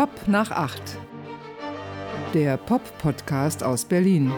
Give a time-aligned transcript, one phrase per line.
[0.00, 0.96] Pop nach acht.
[2.32, 4.32] Der Pop-Podcast aus Berlin.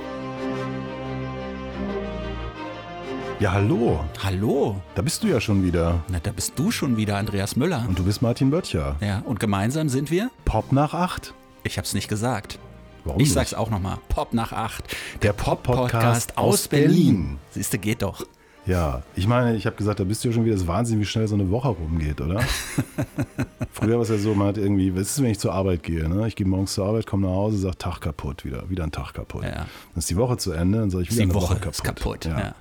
[3.39, 4.01] Ja, hallo.
[4.25, 4.83] Hallo.
[4.97, 6.03] Da bist du ja schon wieder.
[6.09, 7.85] Na, da bist du schon wieder, Andreas Müller.
[7.89, 8.97] Und du bist Martin Böttcher.
[9.01, 10.33] Ja, und gemeinsam sind wir?
[10.45, 11.33] Pop nach acht.
[11.63, 12.59] Ich hab's nicht gesagt.
[13.05, 13.35] Warum ich nicht?
[13.35, 13.99] sag's auch nochmal.
[14.09, 14.97] Pop nach acht.
[15.23, 17.39] Der Pop-Podcast aus Berlin.
[17.51, 18.27] Siehste, geht doch.
[18.65, 20.55] Ja, ich meine, ich habe gesagt, da bist du ja schon wieder.
[20.55, 22.41] Das Wahnsinn, wie schnell so eine Woche rumgeht, oder?
[23.73, 26.09] Früher war es ja so, man hat irgendwie, was ist, wenn ich zur Arbeit gehe?
[26.09, 26.29] Ne?
[26.29, 29.15] Ich gehe morgens zur Arbeit, komme nach Hause, sage Tag kaputt, wieder, wieder ein Tag
[29.15, 29.43] kaputt.
[29.43, 29.51] Ja.
[29.51, 31.83] Dann ist die Woche zu Ende, dann sage ich wieder die eine Woche Woche ist
[31.83, 32.21] kaputt.
[32.21, 32.55] kaputt, ja.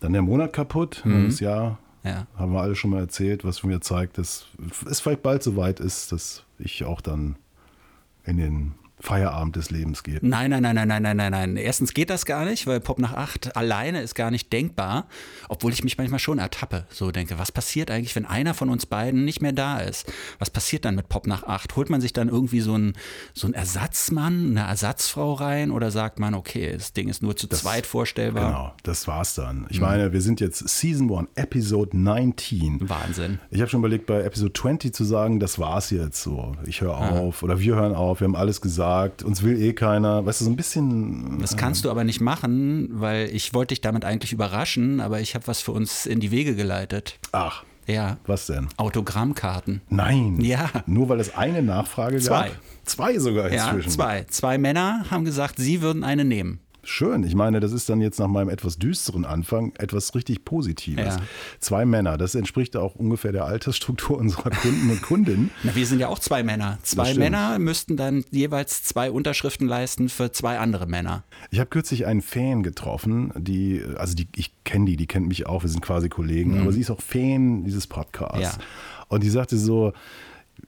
[0.00, 2.26] Dann der Monat kaputt, dann das Jahr Ja.
[2.36, 4.46] haben wir alle schon mal erzählt, was mir zeigt, dass
[4.88, 7.34] es vielleicht bald so weit ist, dass ich auch dann
[8.24, 10.18] in den Feierabend des Lebens gehe.
[10.22, 11.56] Nein, nein, nein, nein, nein, nein, nein, nein.
[11.56, 15.06] Erstens geht das gar nicht, weil Pop nach acht alleine ist gar nicht denkbar,
[15.48, 16.86] obwohl ich mich manchmal schon ertappe.
[16.90, 20.12] So denke, was passiert eigentlich, wenn einer von uns beiden nicht mehr da ist?
[20.38, 21.76] Was passiert dann mit Pop nach acht?
[21.76, 22.94] Holt man sich dann irgendwie so einen,
[23.34, 27.46] so einen Ersatzmann, eine Ersatzfrau rein oder sagt man, okay, das Ding ist nur zu
[27.48, 28.46] zweit vorstellbar?
[28.46, 29.66] Genau, das war's dann.
[29.70, 32.88] Ich meine, wir sind jetzt Season 1, Episode 19.
[32.88, 33.38] Wahnsinn.
[33.50, 36.56] Ich habe schon überlegt, bei Episode 20 zu sagen, das war's jetzt so.
[36.66, 38.87] Ich höre auf oder wir hören auf, wir haben alles gesagt,
[39.24, 40.24] uns will eh keiner.
[40.26, 41.38] Weißt du, so ein bisschen.
[41.40, 45.34] Das kannst du aber nicht machen, weil ich wollte dich damit eigentlich überraschen, aber ich
[45.34, 47.18] habe was für uns in die Wege geleitet.
[47.32, 48.68] Ach, Ja, was denn?
[48.76, 49.80] Autogrammkarten.
[49.88, 50.38] Nein.
[50.40, 50.68] Ja.
[50.86, 52.48] Nur weil es eine Nachfrage Zwei.
[52.48, 52.56] gab?
[52.84, 53.90] Zwei sogar Ja, inzwischen.
[53.90, 54.24] zwei.
[54.28, 56.60] Zwei Männer haben gesagt, sie würden eine nehmen.
[56.88, 57.22] Schön.
[57.22, 61.16] Ich meine, das ist dann jetzt nach meinem etwas düsteren Anfang etwas richtig Positives.
[61.16, 61.22] Ja.
[61.60, 65.50] Zwei Männer, das entspricht auch ungefähr der Altersstruktur unserer Kunden und Kundinnen.
[65.64, 66.78] Na, wir sind ja auch zwei Männer.
[66.82, 67.12] Zwei.
[67.12, 71.24] Männer müssten dann jeweils zwei Unterschriften leisten für zwei andere Männer.
[71.50, 75.46] Ich habe kürzlich einen Fan getroffen, die, also die, ich kenne die, die kennt mich
[75.46, 78.36] auch, wir sind quasi Kollegen, aber sie ist auch Fan dieses Podcasts.
[78.36, 78.42] Mhm.
[78.42, 78.52] Ja.
[79.08, 79.92] Und die sagte so,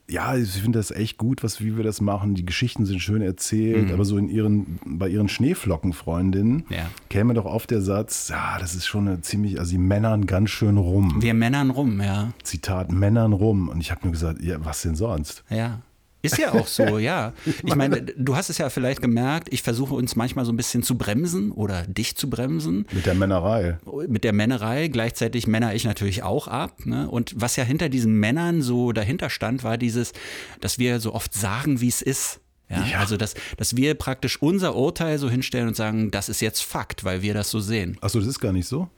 [0.08, 2.34] ja, ich finde das echt gut, was, wie wir das machen.
[2.34, 6.64] Die Geschichten sind schön erzählt, aber so in ihren, bei ihren Schneeflockenfreundinnen Mhm.
[6.68, 6.86] Ja.
[7.08, 10.50] käme doch oft der Satz, ja, das ist schon eine ziemlich, also die Männern ganz
[10.50, 11.16] schön rum.
[11.20, 12.32] Wir Männern rum, ja.
[12.42, 13.68] Zitat, Männern rum.
[13.68, 15.44] Und ich habe nur gesagt, ja, was denn sonst?
[15.48, 15.80] Ja.
[16.22, 17.32] Ist ja auch so, ja.
[17.64, 20.82] Ich meine, du hast es ja vielleicht gemerkt, ich versuche uns manchmal so ein bisschen
[20.82, 22.86] zu bremsen oder dich zu bremsen.
[22.92, 23.78] Mit der Männerei.
[24.08, 24.88] mit der Männerei.
[24.88, 26.84] Gleichzeitig männer ich natürlich auch ab.
[26.84, 27.08] Ne?
[27.08, 30.12] Und was ja hinter diesen Männern so dahinter stand, war dieses,
[30.60, 32.40] dass wir so oft sagen, wie es ist.
[32.68, 32.84] Ja?
[32.84, 32.98] Ja.
[33.00, 37.04] Also, dass, dass wir praktisch unser Urteil so hinstellen und sagen, das ist jetzt Fakt,
[37.04, 37.96] weil wir das so sehen.
[38.00, 38.88] Achso, das ist gar nicht so?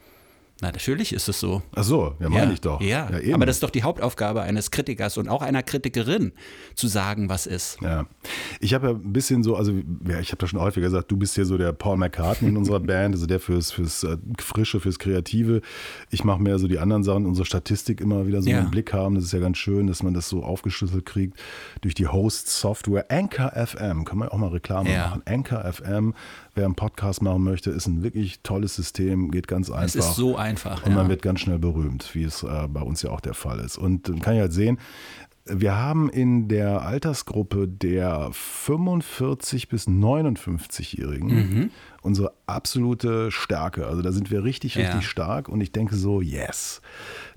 [0.62, 1.60] Na, natürlich ist es so.
[1.74, 2.80] Ach so, ja, meine ich doch.
[2.80, 3.34] Ja, eben.
[3.34, 6.30] aber das ist doch die Hauptaufgabe eines Kritikers und auch einer Kritikerin,
[6.76, 7.78] zu sagen, was ist.
[7.82, 8.06] Ja,
[8.60, 9.72] ich habe ja ein bisschen so, also
[10.08, 12.56] ja, ich habe da schon häufiger gesagt, du bist hier so der Paul McCartney in
[12.56, 15.62] unserer Band, also der fürs, fürs äh, Frische, fürs Kreative.
[16.10, 18.60] Ich mache mehr so die anderen Sachen, unsere Statistik immer wieder so Ja.
[18.60, 19.16] im Blick haben.
[19.16, 21.36] Das ist ja ganz schön, dass man das so aufgeschlüsselt kriegt
[21.80, 23.06] durch die Host-Software.
[23.10, 25.08] Anchor FM, kann man auch mal Reklame Ja.
[25.08, 25.22] machen.
[25.26, 26.14] Anchor FM,
[26.54, 29.84] wer einen Podcast machen möchte, ist ein wirklich tolles System, geht ganz einfach.
[29.84, 30.84] Es ist so einfach.
[30.84, 31.10] Und man ja.
[31.10, 33.78] wird ganz schnell berühmt, wie es äh, bei uns ja auch der Fall ist.
[33.78, 34.78] Und dann kann ich halt sehen,
[35.44, 41.70] wir haben in der Altersgruppe der 45 bis 59-Jährigen Mhm.
[42.02, 43.86] unsere absolute Stärke.
[43.86, 44.82] Also da sind wir richtig, Ja.
[44.86, 45.48] richtig stark.
[45.48, 46.80] Und ich denke so, yes,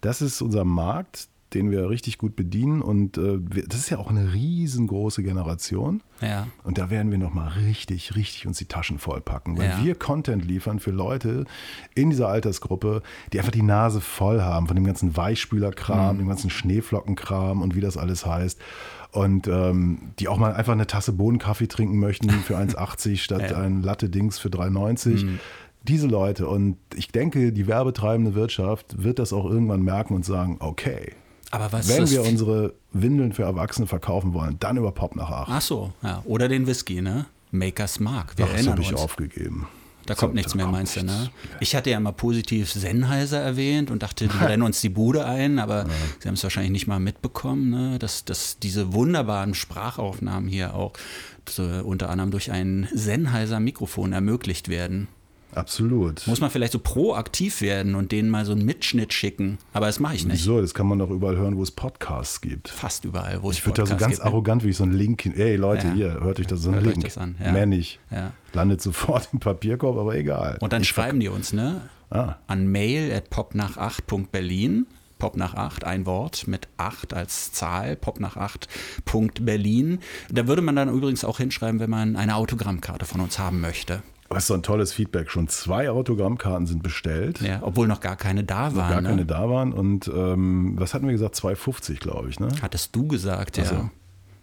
[0.01, 2.81] das ist unser Markt, den wir richtig gut bedienen.
[2.81, 6.01] Und äh, wir, das ist ja auch eine riesengroße Generation.
[6.21, 6.47] ja.
[6.63, 9.83] Und da werden wir nochmal richtig, richtig uns die Taschen vollpacken, weil Ja.
[9.83, 11.45] wir Content liefern für Leute
[11.93, 13.01] in dieser Altersgruppe,
[13.31, 15.17] die einfach die Nase voll haben von dem ganzen Mhm.
[15.17, 18.59] Weichspülerkram, dem ganzen Schneeflockenkram und wie das alles heißt.
[19.11, 23.57] Und ähm, die auch mal einfach eine Tasse Bohnenkaffee trinken möchten für 1,80 statt Ja.
[23.61, 25.25] ein Latte-Dings für 3,90.
[25.83, 30.57] Diese Leute und ich denke, die werbetreibende Wirtschaft wird das auch irgendwann merken und sagen,
[30.59, 31.11] okay,
[31.55, 35.49] Aber was wenn wir unsere Windeln für Erwachsene verkaufen wollen, dann über Pop nach acht.
[35.51, 36.21] Ach so, ja.
[36.25, 37.25] Oder den Whisky, ne?
[37.51, 38.37] Makers Mark.
[38.37, 39.01] Wir Ach, das erinnern habe ich uns.
[39.01, 39.67] aufgegeben.
[40.05, 41.17] Da So, kommt nichts da mehr, kommt meinst du, nichts.
[41.17, 41.29] ne?
[41.61, 45.57] Ich hatte ja mal positiv Sennheiser erwähnt und dachte, die rennen uns die Bude ein,
[45.57, 45.87] aber
[46.19, 47.97] sie haben es wahrscheinlich nicht mal mitbekommen, ne?
[47.99, 50.93] dass, dass diese wunderbaren Sprachaufnahmen hier auch
[51.49, 55.07] so, unter anderem durch ein Sennheiser-Mikrofon ermöglicht werden.
[55.55, 56.27] Absolut.
[56.27, 59.99] Muss man vielleicht so proaktiv werden und denen mal so einen Mitschnitt schicken, aber das
[59.99, 60.33] mache ich nicht.
[60.41, 60.61] Wieso?
[60.61, 62.69] Das kann man doch überall hören, wo es Podcasts gibt.
[62.69, 64.31] Fast überall, wo es Ich würde da so Podcasts ganz gibt, ne?
[64.31, 65.33] arrogant wie so ein Link hin.
[65.35, 65.93] Ey Leute, Ja.
[65.93, 67.05] hier, hört euch das so ein Hört euch Link.
[67.05, 67.51] das an, ja.
[67.51, 67.99] Mehr nicht.
[68.11, 68.31] Ja.
[68.53, 70.57] Landet sofort im Papierkorb, aber egal.
[70.61, 71.81] Und dann Ich schreiben die uns, ne?
[72.09, 72.35] Ah.
[72.47, 74.85] An mail at popnach8.berlin.
[75.17, 79.99] Pop nach 8, ein Wort mit 8 als Zahl, pop nach 8.berlin.
[80.29, 84.03] Da würde man dann übrigens auch hinschreiben, wenn man eine Autogrammkarte von uns haben möchte.
[84.33, 85.29] Ist so ein tolles Feedback.
[85.29, 87.41] Schon zwei Autogrammkarten sind bestellt.
[87.41, 88.89] Ja, obwohl noch gar keine da waren.
[88.89, 89.09] Gar ne?
[89.09, 89.71] keine da waren.
[89.71, 91.35] Und ähm, was hatten wir gesagt?
[91.35, 92.39] 2,50, glaube ich.
[92.39, 92.49] Ne?
[92.61, 93.63] Hattest du gesagt, ja.
[93.65, 93.89] Ach so.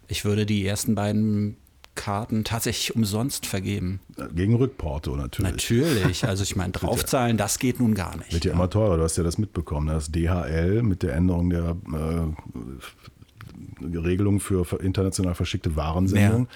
[0.09, 1.57] ich würde die ersten beiden
[1.95, 4.01] Karten tatsächlich umsonst vergeben.
[4.35, 5.51] Gegen Rückporto natürlich.
[5.51, 6.23] Natürlich.
[6.33, 8.33] Also ich meine, draufzahlen, das geht nun gar nicht.
[8.33, 9.89] Wird ja immer teurer, du hast ja das mitbekommen.
[9.89, 16.49] Das DHL mit der Änderung der äh, Regelung für international verschickte Warensendung.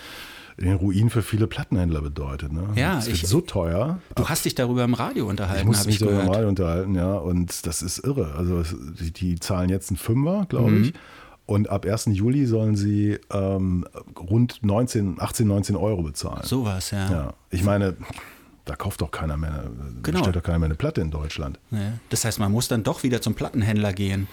[0.58, 2.53] Den Ruin für viele Plattenhändler bedeutet.
[2.53, 2.62] Ne?
[2.76, 3.99] Ja, das wird ich- so teuer.
[4.14, 6.35] Du hast dich darüber im Radio unterhalten, Ich muss habe mich ich darüber gehört.
[6.35, 7.12] mal unterhalten, ja.
[7.14, 8.35] Und das ist irre.
[8.37, 10.82] Also es- die, die zahlen jetzt einen Fünfer, glaube Mhm.
[10.85, 10.94] ich.
[11.44, 12.06] Und ab 1.
[12.14, 13.85] Juli sollen sie ähm,
[14.19, 16.43] rund 19, 18, 19 Euro bezahlen.
[16.44, 17.11] Sowas, ja.
[17.11, 17.35] Ja.
[17.50, 17.94] Ich meine,
[18.64, 19.70] da kauft doch keiner mehr, eine-
[20.03, 20.20] Genau.
[20.20, 21.61] stellt doch keiner mehr eine Platte in Deutschland.
[21.70, 21.93] Ja.
[22.08, 24.26] Das heißt, man muss dann doch wieder zum Plattenhändler gehen.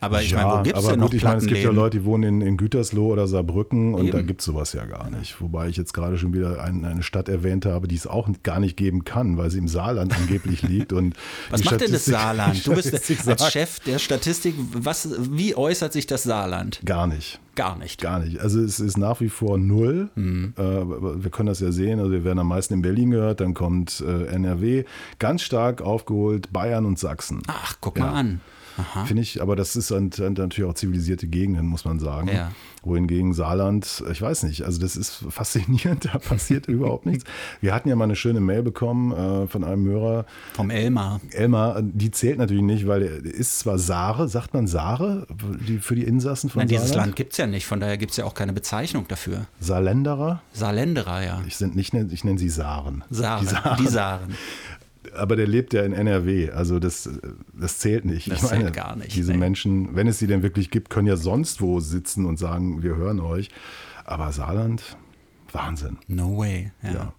[0.00, 1.70] Aber ich ja, meine, wo gibt es denn gut, noch ich meine, es gibt ja?
[1.70, 4.26] Leute, die wohnen in, in Gütersloh oder Saarbrücken und da Eben.
[4.26, 5.40] gibt es sowas ja gar nicht.
[5.40, 8.60] Wobei ich jetzt gerade schon wieder ein, eine Stadt erwähnt habe, die es auch gar
[8.60, 10.92] nicht geben kann, weil sie im Saarland angeblich liegt.
[10.92, 11.14] Und
[11.50, 12.66] Was macht denn das Statistik- Saarland?
[12.66, 14.54] Du bist Statistik als sagt, Chef der Statistik.
[14.74, 16.80] Was, wie äußert sich das Saarland?
[16.84, 17.40] Gar nicht.
[17.54, 18.00] Gar nicht.
[18.02, 18.38] Gar nicht.
[18.40, 20.10] Also es ist nach wie vor null.
[20.14, 20.52] Mhm.
[20.58, 22.00] Äh, wir können das ja sehen.
[22.00, 24.84] Also wir werden am meisten in Berlin gehört, dann kommt äh, NRW,
[25.18, 27.40] ganz stark aufgeholt Bayern und Sachsen.
[27.46, 28.04] Ach, guck Ja.
[28.06, 28.40] mal an.
[29.06, 32.28] Finde ich, aber das ist natürlich auch zivilisierte Gegenden, muss man sagen.
[32.28, 32.52] Ja.
[32.82, 37.24] Wohingegen Saarland, ich weiß nicht, also das ist faszinierend, da passiert überhaupt nichts.
[37.60, 41.20] Wir hatten ja mal eine schöne Mail bekommen äh, von einem Hörer, Vom Elmar.
[41.32, 45.26] Elmar, die zählt natürlich nicht, weil er ist zwar Saare, sagt man Saare
[45.66, 47.06] die, für die Insassen von Nein, dieses Saarland?
[47.06, 49.46] Land gibt es ja nicht, von daher gibt es ja auch keine Bezeichnung dafür.
[49.58, 50.42] Saarländerer?
[50.52, 51.42] Saarländerer, ja.
[51.46, 53.04] Ich, sind nicht, ich nenne sie Saaren.
[53.10, 53.46] Saaren.
[53.46, 53.76] Die Saaren.
[53.78, 54.34] Die Saaren.
[55.14, 57.08] Aber der lebt ja in NRW, also das,
[57.52, 58.30] das zählt nicht.
[58.30, 59.38] Das ich meine, zählt gar nicht, Diese nee.
[59.38, 62.96] Menschen, wenn es sie denn wirklich gibt, können ja sonst wo sitzen und sagen, wir
[62.96, 63.50] hören euch.
[64.04, 64.96] Aber Saarland,
[65.52, 65.98] Wahnsinn.
[66.06, 66.72] No way.
[66.82, 66.92] Ja.
[66.92, 67.12] Ja.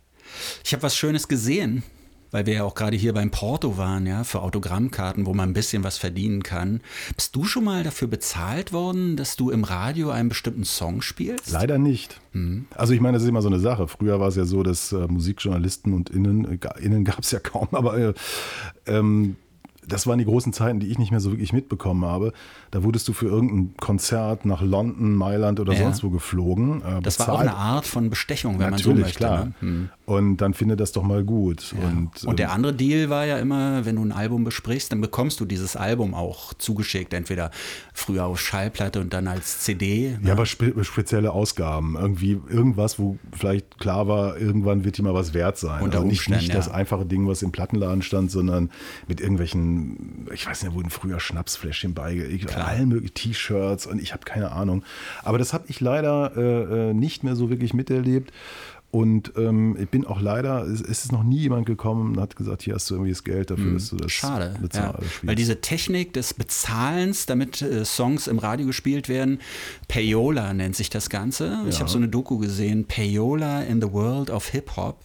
[0.63, 1.83] Ich habe was Schönes gesehen,
[2.31, 5.53] weil wir ja auch gerade hier beim Porto waren, ja, für Autogrammkarten, wo man ein
[5.53, 6.81] bisschen was verdienen kann.
[7.15, 11.51] Bist du schon mal dafür bezahlt worden, dass du im Radio einen bestimmten Song spielst?
[11.51, 12.19] Leider nicht.
[12.33, 12.65] Mhm.
[12.75, 13.87] Also ich meine, das ist immer so eine Sache.
[13.87, 17.39] Früher war es ja so, dass äh, Musikjournalisten und Innen, äh, Innen gab es ja
[17.39, 18.13] kaum, aber äh,
[18.85, 19.35] ähm,
[19.87, 22.33] das waren die großen Zeiten, die ich nicht mehr so wirklich mitbekommen habe.
[22.71, 25.79] Da wurdest du für irgendein Konzert nach London, Mailand oder Ja.
[25.83, 26.81] sonst wo geflogen.
[26.81, 29.17] Äh, Das war auch eine Art von Bestechung, wenn man so Natürlich, möchte.
[29.19, 29.45] klar.
[29.45, 29.53] Ne?
[29.61, 29.89] Hm.
[30.07, 31.73] Und dann finde das doch mal gut.
[31.77, 31.85] Ja.
[31.85, 35.01] Und, Und, der ähm, andere Deal war ja immer, wenn du ein Album besprichst, dann
[35.01, 37.51] bekommst du dieses Album auch zugeschickt, entweder
[37.93, 40.17] früher auf Schallplatte und dann als CD.
[40.21, 40.27] ne?
[40.29, 41.97] ja, aber spe spezielle Ausgaben.
[41.99, 45.83] Irgendwie irgendwas, wo vielleicht klar war, irgendwann wird die mal was wert sein.
[45.83, 46.71] Unter also nicht, nicht das ja.
[46.71, 48.71] einfache Ding, was im Plattenladen stand, sondern
[49.09, 54.13] mit irgendwelchen, ich weiß nicht, wurden früher Schnapsfläschchen bei, ich- allen möglichen T-Shirts und ich
[54.13, 54.83] habe keine Ahnung.
[55.25, 58.31] Aber das habe ich leider äh, äh, nicht mehr so wirklich miterlebt.
[58.97, 62.63] Und ähm, ich bin auch leider, es ist noch nie jemand gekommen und hat gesagt,
[62.63, 64.95] hier hast du irgendwie das Geld dafür, dass du das Hm, Schade, ja.
[65.21, 69.39] weil diese Technik des Bezahlens, damit äh, Songs im Radio gespielt werden,
[69.87, 71.59] Payola nennt sich das Ganze.
[71.67, 71.81] Ich Ja.
[71.81, 75.03] habe so eine Doku gesehen, Payola in the World of Hip Hop.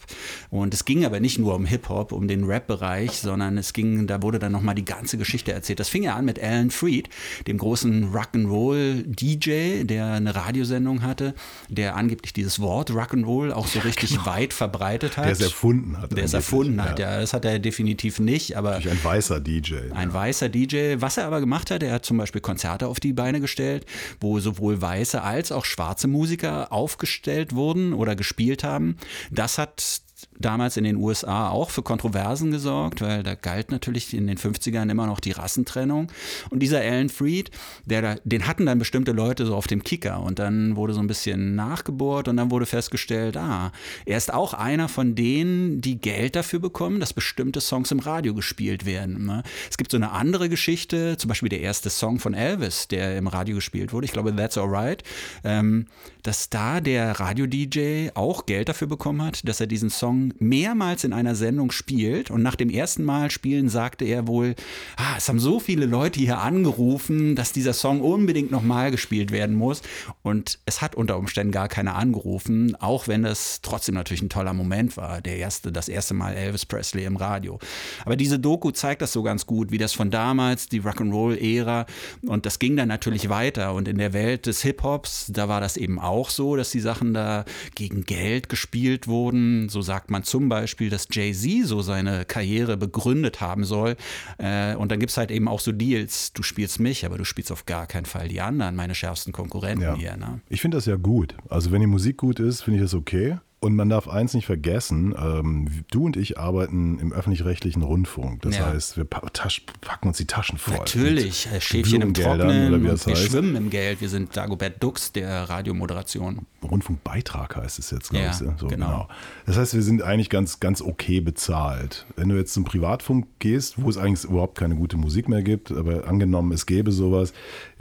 [0.49, 4.07] Und es ging aber nicht nur um Hip Hop, um den Rap-Bereich, sondern es ging,
[4.07, 5.79] da wurde dann nochmal die ganze Geschichte erzählt.
[5.79, 7.09] Das fing ja an mit Alan Freed,
[7.45, 11.33] dem großen Rock'n'Roll-DJ, der eine Radiosendung hatte,
[11.69, 15.25] der angeblich dieses Wort Rock'n'Roll auch so richtig weit verbreitet hat.
[15.25, 16.11] der es erfunden hat.
[16.15, 17.19] Der es erfunden hat, ja.
[17.19, 19.75] Das hat er definitiv nicht, aber Natürlich ein weißer DJ.
[19.93, 20.95] ein weißer DJ.
[20.99, 23.85] Was er aber gemacht hat, er hat zum Beispiel Konzerte auf die Beine gestellt,
[24.19, 28.97] wo sowohl weiße als auch schwarze Musiker aufgestellt wurden oder gespielt haben.
[29.31, 30.01] Das hat
[30.39, 34.89] damals in den USA auch für Kontroversen gesorgt, weil da galt natürlich in den 50ern
[34.89, 36.11] immer noch die Rassentrennung.
[36.49, 37.51] Und dieser Alan Freed,
[37.85, 40.99] der da, den hatten dann bestimmte Leute so auf dem Kicker und dann wurde so
[40.99, 43.71] ein bisschen nachgebohrt und dann wurde festgestellt, ah,
[44.05, 48.33] er ist auch einer von denen, die Geld dafür bekommen, dass bestimmte Songs im Radio
[48.33, 49.25] gespielt werden.
[49.25, 49.43] ne?
[49.69, 53.27] Es gibt so eine andere Geschichte, zum Beispiel der erste Song von Elvis, der im
[53.27, 55.03] Radio gespielt wurde, ich glaube That's Alright,
[55.43, 55.87] ähm,
[56.23, 61.13] dass da der Radio-DJ auch Geld dafür bekommen hat, dass er diesen Song mehrmals in
[61.13, 64.55] einer Sendung spielt und nach dem ersten Mal spielen sagte er wohl,
[64.97, 69.55] ah, es haben so viele Leute hier angerufen, dass dieser Song unbedingt nochmal gespielt werden
[69.55, 69.81] muss
[70.21, 74.53] und es hat unter Umständen gar keiner angerufen, auch wenn das trotzdem natürlich ein toller
[74.53, 77.59] Moment war, der erste, das erste Mal Elvis Presley im Radio.
[78.05, 81.85] Aber diese Doku zeigt das so ganz gut, wie das von damals, die Rock'n'Roll-Ära
[82.27, 85.77] und das ging dann natürlich weiter und in der Welt des Hip-Hops, da war das
[85.77, 89.69] eben auch so, dass die Sachen da gegen Geld gespielt wurden.
[89.69, 93.97] So sagt man zum Beispiel, dass Jay-Z so seine Karriere begründet haben soll.
[94.37, 97.25] Äh, und dann gibt es halt eben auch so Deals, du spielst mich, aber du
[97.25, 99.95] spielst auf gar keinen Fall die anderen, meine schärfsten Konkurrenten Ja.
[99.95, 100.15] hier.
[100.15, 100.39] Ne?
[100.47, 101.35] Ich finde das ja gut.
[101.49, 103.37] Also wenn die Musik gut ist, finde ich das okay.
[103.63, 108.41] Und man darf eins nicht vergessen, ähm, du und ich arbeiten im öffentlich-rechtlichen Rundfunk.
[108.41, 108.65] Das Ja.
[108.67, 110.75] heißt, wir packen uns die Taschen voll.
[110.75, 113.23] Natürlich, äh, Schäfchen im Trocknen oder wie das wir heißt.
[113.31, 114.01] schwimmen im Geld.
[114.01, 116.45] Wir sind Dagobert Dux der Radiomoderation.
[116.61, 118.37] Rundfunkbeitrag heißt es jetzt, glaube Ja, ich.
[118.37, 118.67] So, genau.
[118.67, 119.07] genau.
[119.45, 122.05] Das heißt, wir sind eigentlich ganz, ganz okay bezahlt.
[122.17, 125.71] Wenn du jetzt zum Privatfunk gehst, wo es eigentlich überhaupt keine gute Musik mehr gibt,
[125.71, 127.31] aber angenommen, es gäbe sowas,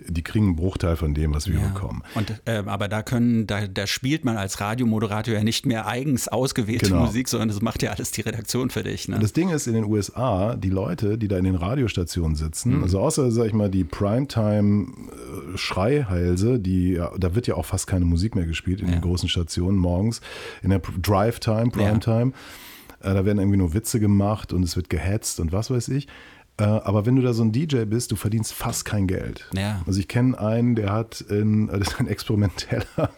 [0.09, 2.02] die kriegen einen Bruchteil von dem, was wir bekommen.
[2.14, 6.28] Und, äh, aber da können, da, da spielt man als Radiomoderator ja nicht mehr eigens
[6.28, 7.06] ausgewählte Genau.
[7.06, 9.09] Musik, sondern das macht ja alles die Redaktion für dich.
[9.09, 9.18] Ne?
[9.18, 12.82] Das Ding ist, in den USA, die Leute, die da in den Radiostationen sitzen, Mhm.
[12.85, 18.04] also außer, sag ich mal, die Primetime-Schreihalse, die, ja, da wird ja auch fast keine
[18.04, 18.92] Musik mehr gespielt in Ja.
[18.94, 20.21] den großen Stationen morgens,
[20.62, 22.32] in der Drive-Time, Primetime,
[23.00, 26.09] äh, da werden irgendwie nur Witze gemacht und es wird gehetzt und was weiß ich.
[26.59, 29.49] Äh, Aber wenn du da so ein DJ bist, du verdienst fast kein Geld.
[29.56, 29.80] Ja.
[29.87, 33.11] Also ich kenne einen, der hat, in, das ist ein experimenteller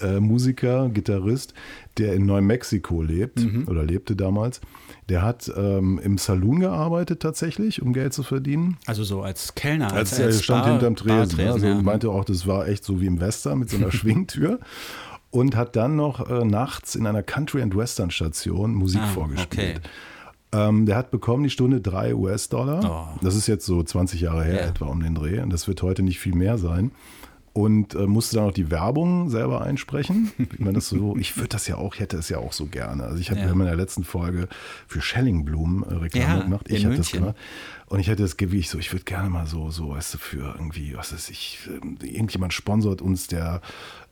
[0.00, 1.52] äh, Musiker, Gitarrist,
[1.98, 3.68] der in Neumexiko lebt Mhm.
[3.68, 4.60] oder lebte damals.
[5.08, 8.78] Der hat ähm, im Saloon gearbeitet tatsächlich, um Geld zu verdienen.
[8.86, 11.18] Also so als Kellner, Als, als, er als stand Bar- hinterm Tresen.
[11.18, 11.82] Bartresen, also ja.
[11.82, 14.60] meinte auch, das war echt so wie im Western mit so einer Schwingtür.
[15.30, 19.78] Und hat dann noch äh, nachts in einer Country- and Western-Station Musik Ah, vorgespielt.
[19.78, 19.88] okay.
[20.52, 23.14] Ähm, der hat bekommen die Stunde drei US-Dollar.
[23.14, 23.18] Oh.
[23.24, 24.66] Das ist jetzt so 20 Jahre her Ja.
[24.68, 25.40] etwa um den Dreh.
[25.40, 26.90] Und das wird heute nicht viel mehr sein.
[27.54, 30.30] Und äh, musste dann auch die Werbung selber einsprechen.
[30.38, 32.64] Wie man das so, ich würde das ja auch, ich hätte es ja auch so
[32.66, 33.04] gerne.
[33.04, 33.46] Also ich hatte Ja.
[33.46, 34.48] wir haben in der letzten Folge
[34.86, 36.66] für Schellingblumen äh, Reklame Ja, gemacht.
[36.70, 37.36] Ich hatte das gemacht.
[37.92, 40.54] Und ich hätte das Gewicht so, ich würde gerne mal so, so, weißt du, für
[40.56, 43.60] irgendwie, was ist ich, ähm, irgendjemand sponsort uns, der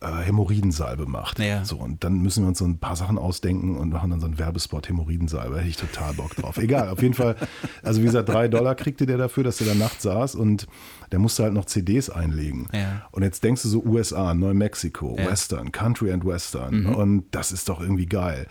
[0.03, 1.39] äh, Hämorrhoidensalbe macht.
[1.39, 1.65] Ja.
[1.65, 4.27] So, und dann müssen wir uns so ein paar Sachen ausdenken und machen dann so
[4.27, 5.57] einen Werbespot Hämorrhoidensalbe.
[5.57, 6.59] Hätte ich total Bock drauf.
[6.59, 7.37] Egal, auf jeden Fall.
[7.83, 10.67] Also wie gesagt, drei Dollar kriegte der dafür, dass er da nachts saß und
[11.11, 12.69] der musste halt noch CDs einlegen.
[12.75, 13.09] Ja.
[13.13, 15.25] Und jetzt denkst du so USA, Neumexiko, Ja.
[15.25, 16.85] Western, Country and Western.
[16.85, 18.47] Und das ist doch irgendwie geil.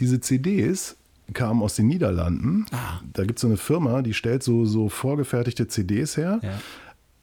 [0.00, 0.98] Diese CDs
[1.32, 2.66] kamen aus den Niederlanden.
[2.72, 3.00] Ah.
[3.12, 6.50] Da gibt es so eine Firma, die stellt so, so vorgefertigte CDs her Ja.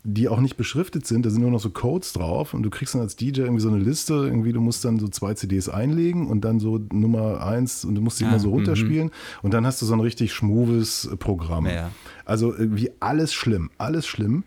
[0.03, 2.93] die auch nicht beschriftet sind, da sind nur noch so Codes drauf und du kriegst
[2.95, 6.27] dann als DJ irgendwie so eine Liste, irgendwie du musst dann so zwei CDs einlegen
[6.27, 9.11] und dann so Nummer eins und du musst die Ah, immer so runterspielen
[9.41, 11.65] und dann hast du so ein richtig schmoves Programm.
[11.65, 11.89] Ja.
[12.23, 14.43] Also irgendwie alles schlimm, alles schlimm.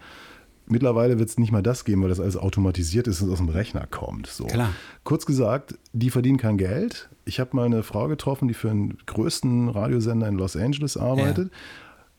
[0.71, 3.49] Mittlerweile wird es nicht mal das geben, weil das alles automatisiert ist und aus dem
[3.49, 4.27] Rechner kommt.
[4.29, 4.45] So.
[4.47, 4.71] Klar.
[5.05, 7.09] Kurz gesagt, die verdienen kein Geld.
[7.25, 11.51] Ich habe mal eine Frau getroffen, die für den größten Radiosender in Los Angeles arbeitet.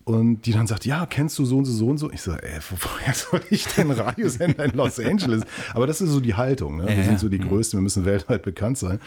[0.04, 2.12] Und die dann sagt, ja, kennst du so und so, so und so?
[2.12, 5.44] Ich sage, ey, wo- woher soll ich denn Radiosender in Los Angeles?
[5.76, 6.78] Aber das ist so die Haltung.
[6.78, 6.88] Ne?
[6.88, 7.20] Wir Ja, sind ja.
[7.20, 9.00] so die Größten, wir müssen weltweit bekannt sein.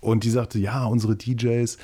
[0.00, 1.76] Und die sagte, ja, unsere DJs,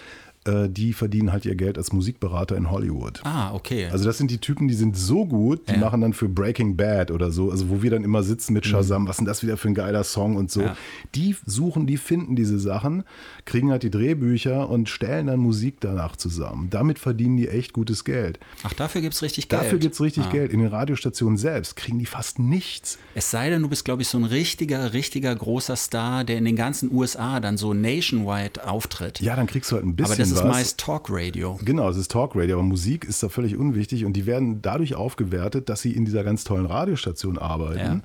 [0.69, 3.21] die verdienen halt ihr Geld als Musikberater in Hollywood.
[3.25, 3.87] Ah, okay.
[3.90, 5.78] Also das sind die Typen, die sind so gut, die Ja.
[5.78, 9.07] machen dann für Breaking Bad oder so, also wo wir dann immer sitzen mit Shazam,
[9.07, 10.61] was ist denn das wieder für ein geiler Song und so.
[10.61, 10.67] Mhm.
[10.67, 10.76] Ja.
[11.14, 13.05] Die suchen, die finden diese Sachen,
[13.45, 16.69] kriegen halt die Drehbücher und stellen dann Musik danach zusammen.
[16.71, 18.38] Damit verdienen die echt gutes Geld.
[18.62, 19.62] Ach, dafür gibt es richtig Geld.
[19.62, 20.31] Dafür gibt es richtig Ah.
[20.33, 20.52] Geld.
[20.52, 22.99] In den Radiostationen selbst kriegen die fast nichts.
[23.14, 26.45] Es sei denn, du bist, glaube ich, so ein richtiger, richtiger großer Star, der in
[26.45, 29.21] den ganzen USA dann so nationwide auftritt.
[29.21, 31.59] Ja, dann kriegst du halt ein bisschen ist meist Talkradio.
[31.64, 35.68] Genau, es ist Talkradio, aber Musik ist da völlig unwichtig und die werden dadurch aufgewertet,
[35.68, 37.78] dass sie in dieser ganz tollen Radiostation arbeiten.
[37.78, 38.00] Ja.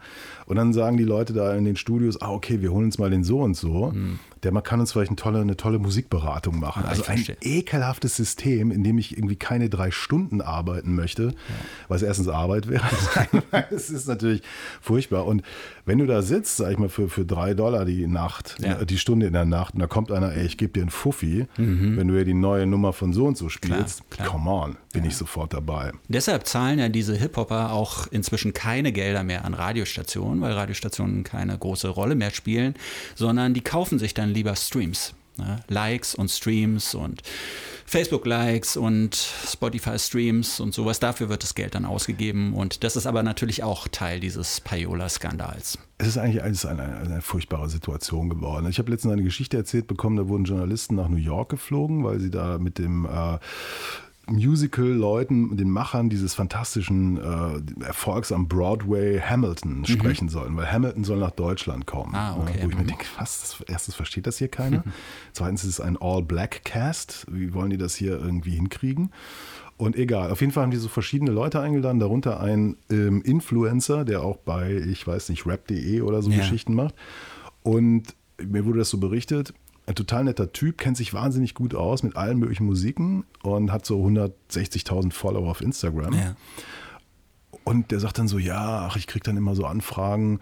[0.45, 3.09] Und dann sagen die Leute da in den Studios, ah, okay, wir holen uns mal
[3.09, 3.93] den so und so.
[4.43, 6.81] Der mal kann uns vielleicht eine tolle, eine tolle Musikberatung machen.
[6.83, 6.85] Hm.
[6.87, 11.33] Ah, also ein ekelhaftes System, in dem ich irgendwie keine drei Stunden arbeiten möchte,
[11.87, 12.83] was erstens Arbeit wäre.
[13.71, 14.41] Es ist natürlich
[14.81, 15.25] furchtbar.
[15.25, 15.43] Und
[15.85, 18.83] wenn du da sitzt, sag ich mal, für, für drei Dollar die Nacht, Ja.
[18.83, 21.45] die Stunde in der Nacht, und da kommt einer, ey, ich gebe dir einen Fuffi,
[21.57, 24.09] wenn du ja die neue Nummer von so und so spielst, Mhm.
[24.09, 24.27] klar.
[24.27, 25.91] come on, bin ich sofort dabei.
[26.07, 31.57] Deshalb zahlen ja diese Hip-Hopper auch inzwischen keine Gelder mehr an Radiostationen, weil Radiostationen keine
[31.57, 32.75] große Rolle mehr spielen,
[33.15, 35.13] sondern die kaufen sich dann lieber Streams.
[35.37, 35.63] Ne?
[35.67, 37.23] Likes und Streams und
[37.85, 40.99] Facebook-Likes und Spotify-Streams und sowas.
[40.99, 42.53] Dafür wird das Geld dann ausgegeben.
[42.53, 45.79] Und das ist aber natürlich auch Teil dieses Payola-Skandals.
[45.97, 48.67] Es ist eigentlich alles eine, eine furchtbare Situation geworden.
[48.67, 52.19] Ich habe letztens eine Geschichte erzählt bekommen, da wurden Journalisten nach New York geflogen, weil
[52.19, 53.37] sie da mit dem äh,
[54.29, 61.19] Musical-Leuten, den Machern dieses fantastischen äh, Erfolgs am Broadway Hamilton sprechen sollen, weil Hamilton soll
[61.19, 62.11] nach Deutschland kommen.
[62.11, 62.15] Mhm.
[62.15, 62.57] Ah, okay.
[62.57, 62.87] Ne, wo ich mir Mhm.
[62.87, 64.83] denke, was, erstens versteht das hier keiner,
[65.33, 69.11] zweitens ist es ein All-Black-Cast, wie wollen die das hier irgendwie hinkriegen?
[69.77, 74.05] Und egal, auf jeden Fall haben die so verschiedene Leute eingeladen, darunter ein ähm, Influencer,
[74.05, 76.37] der auch bei, ich weiß nicht, rap.de oder so Ja.
[76.37, 76.93] Geschichten macht.
[77.63, 79.53] Und mir wurde das so berichtet,
[79.85, 83.85] ein total netter Typ, kennt sich wahnsinnig gut aus mit allen möglichen Musiken und hat
[83.85, 86.13] so 160.000 Follower auf Instagram.
[86.13, 86.35] Ja.
[87.65, 90.39] Und der sagt dann so, ja, ach, ich krieg dann immer so Anfragen,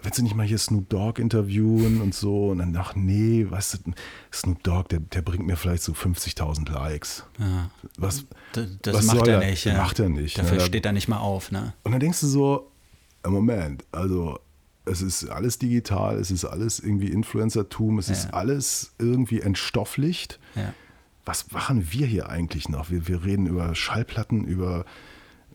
[0.00, 2.50] willst du nicht mal hier Snoop Dogg interviewen und so?
[2.50, 3.92] Und dann, ach nee, weißt du,
[4.32, 7.24] Snoop Dogg, der, der bringt mir vielleicht so 50.000 Likes.
[7.38, 7.70] Ja.
[7.98, 9.50] Was, Das, das was macht er er?
[9.50, 9.64] nicht.
[9.64, 9.76] Ja.
[9.76, 10.38] Macht er nicht.
[10.38, 10.60] Dafür ne?
[10.60, 11.50] steht er nicht mal auf.
[11.50, 11.74] Ne?
[11.82, 12.70] Und dann denkst du so,
[13.26, 14.38] Moment, also
[14.84, 18.30] es ist alles digital, es ist alles irgendwie Influencertum, es ist Ja.
[18.34, 20.38] alles irgendwie entstofflicht.
[20.54, 20.74] Ja.
[21.24, 22.90] Was machen wir hier eigentlich noch?
[22.90, 24.84] Wir, wir reden über Schallplatten, über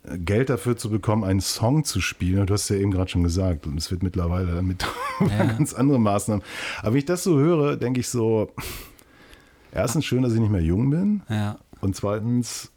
[0.05, 2.46] äh, Geld dafür zu bekommen, einen Song zu spielen.
[2.46, 4.86] Du hast ja eben gerade schon gesagt, und es wird mittlerweile damit
[5.19, 5.43] Ja.
[5.46, 6.43] ganz andere Maßnahmen.
[6.79, 8.50] Aber wenn ich das so höre, denke ich so,
[9.72, 11.22] erstens schön, dass ich nicht mehr jung bin.
[11.29, 11.57] Ja.
[11.81, 12.72] Und zweitens,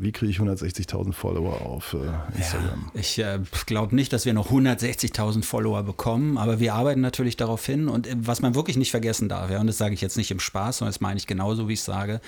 [0.00, 2.90] wie kriege ich 160.000 Follower auf äh, Instagram?
[2.94, 7.36] Ja, ich äh, glaube nicht, dass wir noch 160.000 Follower bekommen, aber wir arbeiten natürlich
[7.36, 7.88] darauf hin.
[7.88, 10.30] Und äh, was man wirklich nicht vergessen darf, ja, und das sage ich jetzt nicht
[10.30, 12.20] im Spaß, sondern das meine ich genauso, wie ich sage,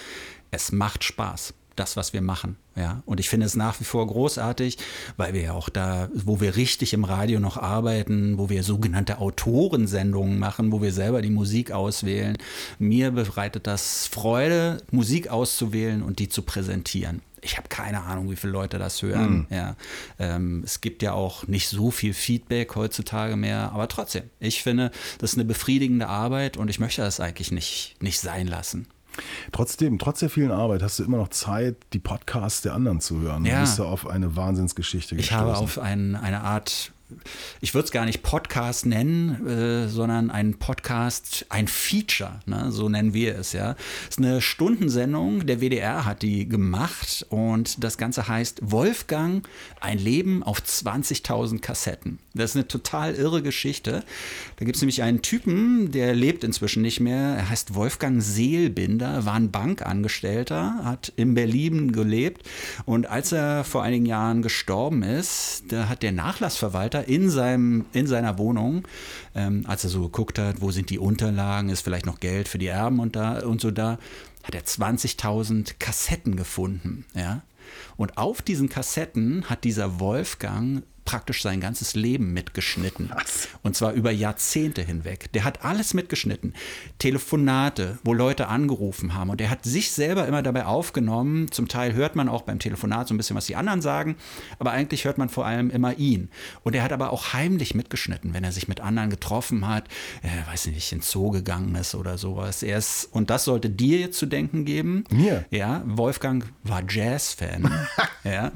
[0.51, 1.55] es macht Spaß.
[1.77, 3.03] Das, was wir machen, ja.
[3.07, 4.79] Und ich finde es nach wie vor großartig,
[5.17, 9.19] weil wir ja auch da, wo wir richtig im Radio noch arbeiten, wo wir sogenannte
[9.19, 12.37] Autorensendungen machen, wo wir selber die Musik auswählen.
[12.79, 18.37] Mir bereitet das Freude, Musik auszuwählen und die zu präsentieren ich habe keine Ahnung, wie
[18.37, 19.47] viele Leute das hören.
[19.51, 19.77] Ja,
[20.19, 24.93] ähm, es gibt ja auch nicht so viel Feedback heutzutage mehr, aber trotzdem, ich finde,
[25.19, 28.87] das ist eine befriedigende Arbeit und ich möchte das eigentlich nicht, nicht sein lassen.
[29.53, 33.21] Trotzdem, trotz der vielen Arbeit, hast du immer noch Zeit, die Podcasts der anderen zu
[33.21, 33.45] hören.
[33.45, 33.57] Ja.
[33.57, 35.47] Du bist ja auf eine Wahnsinnsgeschichte Ich gestoßen.
[35.47, 36.93] habe auf ein, eine Art,
[37.61, 42.71] ich würde es gar nicht Podcast nennen, äh, sondern ein Podcast, ein Feature, ne?
[42.71, 43.77] so nennen wir es ja.
[44.09, 49.49] Es ist eine Stundensendung, der WDR hat die gemacht und das Ganze heißt Wolfgang,
[49.81, 52.19] ein Leben auf 20.000 Kassetten.
[52.35, 54.05] Das ist eine total irre Geschichte.
[54.57, 57.37] Da gibt es nämlich einen Typen, der lebt inzwischen nicht mehr.
[57.37, 62.49] Er heißt Wolfgang Seelbinder, war ein Bankangestellter, hat in Berlin gelebt
[62.85, 68.07] und als er vor einigen Jahren gestorben ist, da hat der Nachlassverwalter in, seinem, in
[68.07, 68.87] seiner Wohnung,
[69.35, 72.59] ähm, als er so geguckt hat, wo sind die Unterlagen, ist vielleicht noch Geld für
[72.59, 73.99] die Erben und, da, und so da,
[74.43, 77.05] hat er 20.000 Kassetten gefunden.
[77.15, 77.43] Ja?
[77.97, 83.13] Und auf diesen Kassetten hat dieser Wolfgang praktisch sein ganzes Leben mitgeschnitten.
[83.63, 85.33] Und zwar über Jahrzehnte hinweg.
[85.33, 86.55] Der hat alles mitgeschnitten.
[86.99, 89.31] Telefonate, wo Leute angerufen haben.
[89.31, 91.51] Und der hat sich selber immer dabei aufgenommen.
[91.51, 94.17] Zum Teil hört man auch beim Telefonat so ein bisschen, was die anderen sagen.
[94.59, 96.31] Aber eigentlich hört man vor allem immer ihn.
[96.63, 99.89] Und er hat aber auch heimlich mitgeschnitten, wenn er sich mit anderen getroffen hat,
[100.23, 102.63] äh, weiß nicht, ins Zoo gegangen ist oder sowas.
[102.63, 105.05] Er ist, und das sollte dir jetzt zu denken geben.
[105.11, 105.45] Mir?
[105.51, 107.71] Ja, Wolfgang war Jazz-Fan.
[108.25, 108.53] ja.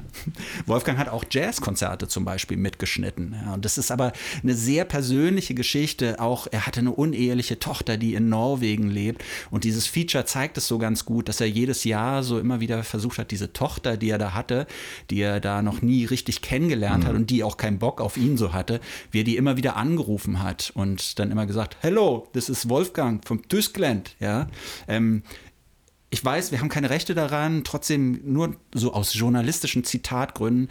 [0.65, 3.35] Wolfgang hat auch Jazzkonzerte zum Beispiel mitgeschnitten.
[3.41, 3.53] Ja.
[3.53, 6.19] Und das ist aber eine sehr persönliche Geschichte.
[6.19, 9.23] Auch er hatte eine uneheliche Tochter, die in Norwegen lebt.
[9.51, 12.83] Und dieses Feature zeigt es so ganz gut, dass er jedes Jahr so immer wieder
[12.83, 14.67] versucht hat, diese Tochter, die er da hatte,
[15.09, 18.37] die er da noch nie richtig kennengelernt hat und die auch keinen Bock auf ihn
[18.37, 18.79] so hatte,
[19.11, 23.25] wie er die immer wieder angerufen hat und dann immer gesagt, Hello, this is Wolfgang
[23.25, 24.15] from Tyskland.
[24.19, 24.47] Ja.
[24.87, 25.23] Ähm,
[26.09, 30.69] ich weiß, wir haben keine Rechte daran, trotzdem nur so aus journalistischen Zitatgründen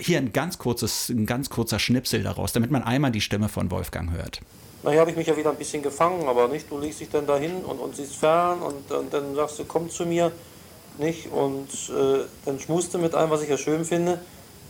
[0.00, 3.70] hier ein ganz kurzes, ein ganz kurzer Schnipsel daraus, damit man einmal die Stimme von
[3.70, 4.40] Wolfgang hört.
[4.82, 7.10] Na, hier habe ich mich ja wieder ein bisschen gefangen, aber nicht, du legst dich
[7.10, 10.32] dann dahin und, und siehst fern und, und dann sagst du, komm zu mir,
[10.98, 11.30] nicht?
[11.30, 14.20] Und äh, dann schmust du mit einem, was ich ja schön finde.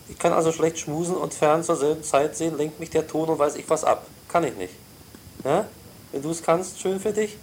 [0.08, 3.28] Ich kann also schlecht schmusen und fern zur selben Zeit sehen, lenkt mich der Ton
[3.28, 4.06] und weiß ich was ab.
[4.28, 4.74] Kann ich nicht.
[5.44, 5.66] Ja?
[6.10, 7.36] Wenn du es kannst, schön für dich.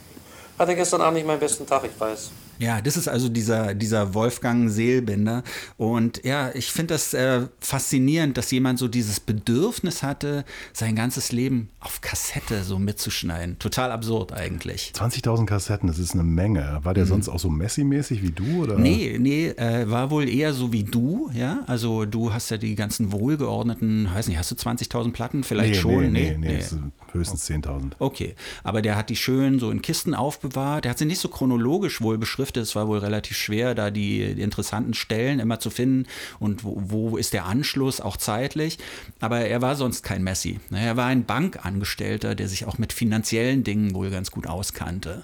[0.60, 2.32] Hatte gestern Abend nicht meinen besten Tag, ich weiß.
[2.60, 5.44] Ja, das ist also dieser, dieser Wolfgang Seelbinder.
[5.78, 11.32] Und ja, ich finde das äh, faszinierend, dass jemand so dieses Bedürfnis hatte, sein ganzes
[11.32, 13.60] Leben auf Kassette so mitzuschneiden.
[13.60, 14.92] Total absurd eigentlich.
[14.96, 16.80] 20.000 Kassetten, das ist eine Menge.
[16.84, 18.64] War der sonst auch so Messi-mäßig wie du?
[18.64, 18.78] Oder?
[18.78, 18.84] Mhm.
[18.84, 21.64] Nee, nee, äh, war wohl eher so wie du, ja.
[21.68, 25.44] Also du hast ja die ganzen wohlgeordneten, weiß nicht, hast du 20.000 Platten?
[25.44, 26.12] Vielleicht nee, schon?
[26.12, 27.94] Nee, nee, nee, das sind höchstens 10.000.
[28.00, 30.86] Okay, aber der hat die schön so in Kisten aufbewahrt.
[30.86, 32.64] Der hat sie nicht so chronologisch wohl beschriftet.
[32.64, 36.08] Es war wohl relativ schwer, da die, interessanten Stellen immer zu finden
[36.40, 38.78] und wo, wo ist der Anschluss, auch zeitlich.
[39.20, 40.60] Aber er war sonst kein Messi.
[40.72, 45.24] Er war ein Bankangestellter, der sich auch mit finanziellen Dingen wohl ganz gut auskannte.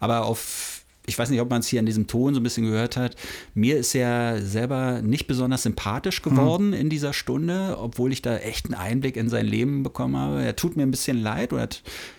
[0.00, 0.73] Aber auf
[1.06, 3.16] ich weiß nicht, ob man es hier in diesem Ton so ein bisschen gehört hat.
[3.54, 8.66] Mir ist er selber nicht besonders sympathisch geworden in dieser Stunde, obwohl ich da echt
[8.66, 10.42] einen Einblick in sein Leben bekommen habe.
[10.42, 11.68] Er tut mir ein bisschen leid oder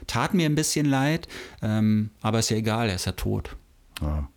[0.07, 1.27] tat mir ein bisschen leid,
[1.61, 3.55] ähm, aber ist ja egal, er ist ja tot.
[4.01, 4.29] Ja.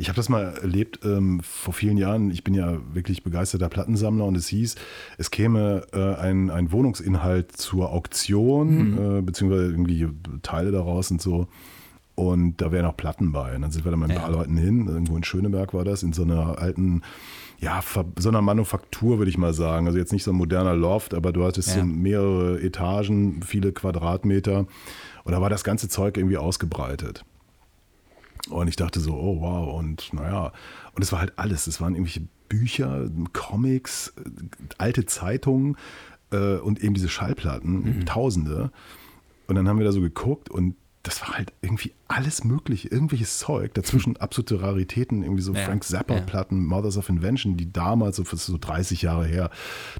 [0.00, 2.30] Ich habe das mal erlebt ähm, vor vielen Jahren.
[2.30, 4.76] Ich bin ja wirklich begeisterter Plattensammler und es hieß,
[5.18, 10.08] es käme äh, ein, ein Wohnungsinhalt zur Auktion, äh, beziehungsweise irgendwie
[10.42, 11.48] Teile daraus und so.
[12.18, 13.54] Und da wären auch Platten bei.
[13.54, 14.22] Und dann sind wir dann mit ein Ja.
[14.22, 14.88] paar Leuten hin.
[14.88, 17.02] Irgendwo in Schöneberg war das, in so einer alten,
[17.60, 17.80] ja,
[18.18, 19.86] so einer Manufaktur, würde ich mal sagen.
[19.86, 21.74] Also jetzt nicht so ein moderner Loft, aber du hattest Ja.
[21.76, 24.66] so mehrere Etagen, viele Quadratmeter.
[25.22, 27.24] Und da war das ganze Zeug irgendwie ausgebreitet.
[28.50, 30.52] Und ich dachte so, oh wow, und naja,
[30.94, 31.68] und es war halt alles.
[31.68, 34.28] Es waren irgendwelche Bücher, Comics, äh,
[34.78, 35.76] alte Zeitungen
[36.32, 38.72] äh, und eben diese Schallplatten, Tausende.
[39.46, 40.74] Und dann haben wir da so geguckt und
[41.08, 43.72] das war halt irgendwie alles mögliche, irgendwelches Zeug.
[43.72, 48.58] Dazwischen absolute Raritäten, irgendwie so Ja, Frank Zappa-Platten, Mothers of Invention, die damals, so, so
[48.60, 49.50] 30 Jahre her,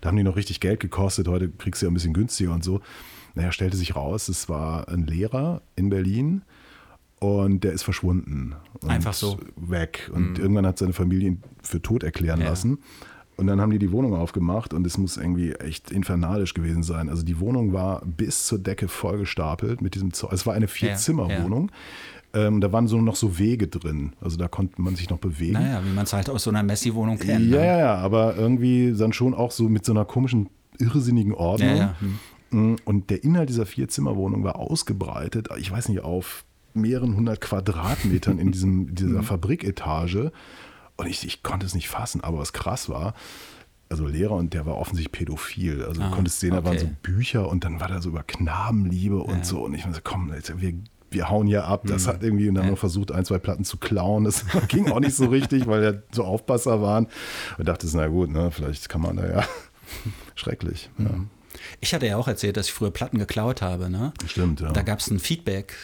[0.03, 1.27] da haben die noch richtig Geld gekostet.
[1.27, 2.83] Heute kriegst du ja ein bisschen günstiger und so.
[3.35, 6.42] Naja, stellte sich raus, es war ein Lehrer in Berlin
[7.21, 8.55] und der ist verschwunden.
[8.83, 9.38] Und Einfach so?
[9.57, 10.11] Weg.
[10.12, 12.49] Und irgendwann hat seine Familie ihn für tot erklären Ja.
[12.51, 12.79] lassen.
[13.38, 17.09] Und dann haben die die Wohnung aufgemacht und es muss irgendwie echt infernalisch gewesen sein.
[17.09, 20.33] Also die Wohnung war bis zur Decke vollgestapelt mit diesem Zeug.
[20.33, 21.70] Es war eine Vier-Zimmer-Wohnung.
[22.35, 24.12] Ähm, da waren so noch so Wege drin.
[24.20, 25.53] Also da konnte man sich noch bewegen.
[25.55, 27.48] Naja, wie man es halt aus so einer Messi-Wohnung kennt.
[27.48, 27.64] Ja, ne?
[27.66, 31.70] ja, ja, aber irgendwie dann schon auch so mit so einer komischen, irrsinnigen Ordnung.
[31.70, 31.94] Ja, ja.
[32.51, 32.77] Hm.
[32.85, 38.53] Und der Inhalt dieser Vierzimmerwohnung war ausgebreitet, ich weiß nicht, auf mehreren hundert Quadratmetern in
[38.53, 38.94] diesem, Mhm.
[38.94, 40.33] dieser Fabriketage.
[40.98, 43.14] Und ich, ich konnte es nicht fassen, aber was krass war,
[43.88, 45.82] also Lehrer und der war offensichtlich pädophil.
[45.82, 46.90] Also du Ah, konntest sehen, da waren so.
[47.02, 49.64] Bücher und dann war da so über Knabenliebe und so.
[49.64, 50.74] Und ich war so, komm, Leute, wir,
[51.11, 51.84] wir hauen hier ab.
[51.87, 52.08] Das Mhm.
[52.11, 54.24] hat irgendwie und dann noch versucht, ein, zwei Platten zu klauen.
[54.24, 57.06] Das ging auch nicht so richtig, weil ja so Aufpasser waren.
[57.56, 59.44] Und dachte, na gut, ne, vielleicht kann man da ja.
[60.34, 60.90] Schrecklich.
[60.98, 61.06] Ja.
[61.80, 63.88] Ich hatte ja auch erzählt, dass ich früher Platten geklaut habe.
[63.88, 64.12] Ne?
[64.26, 64.70] Stimmt, ja.
[64.72, 65.74] Da gab es ein Feedback.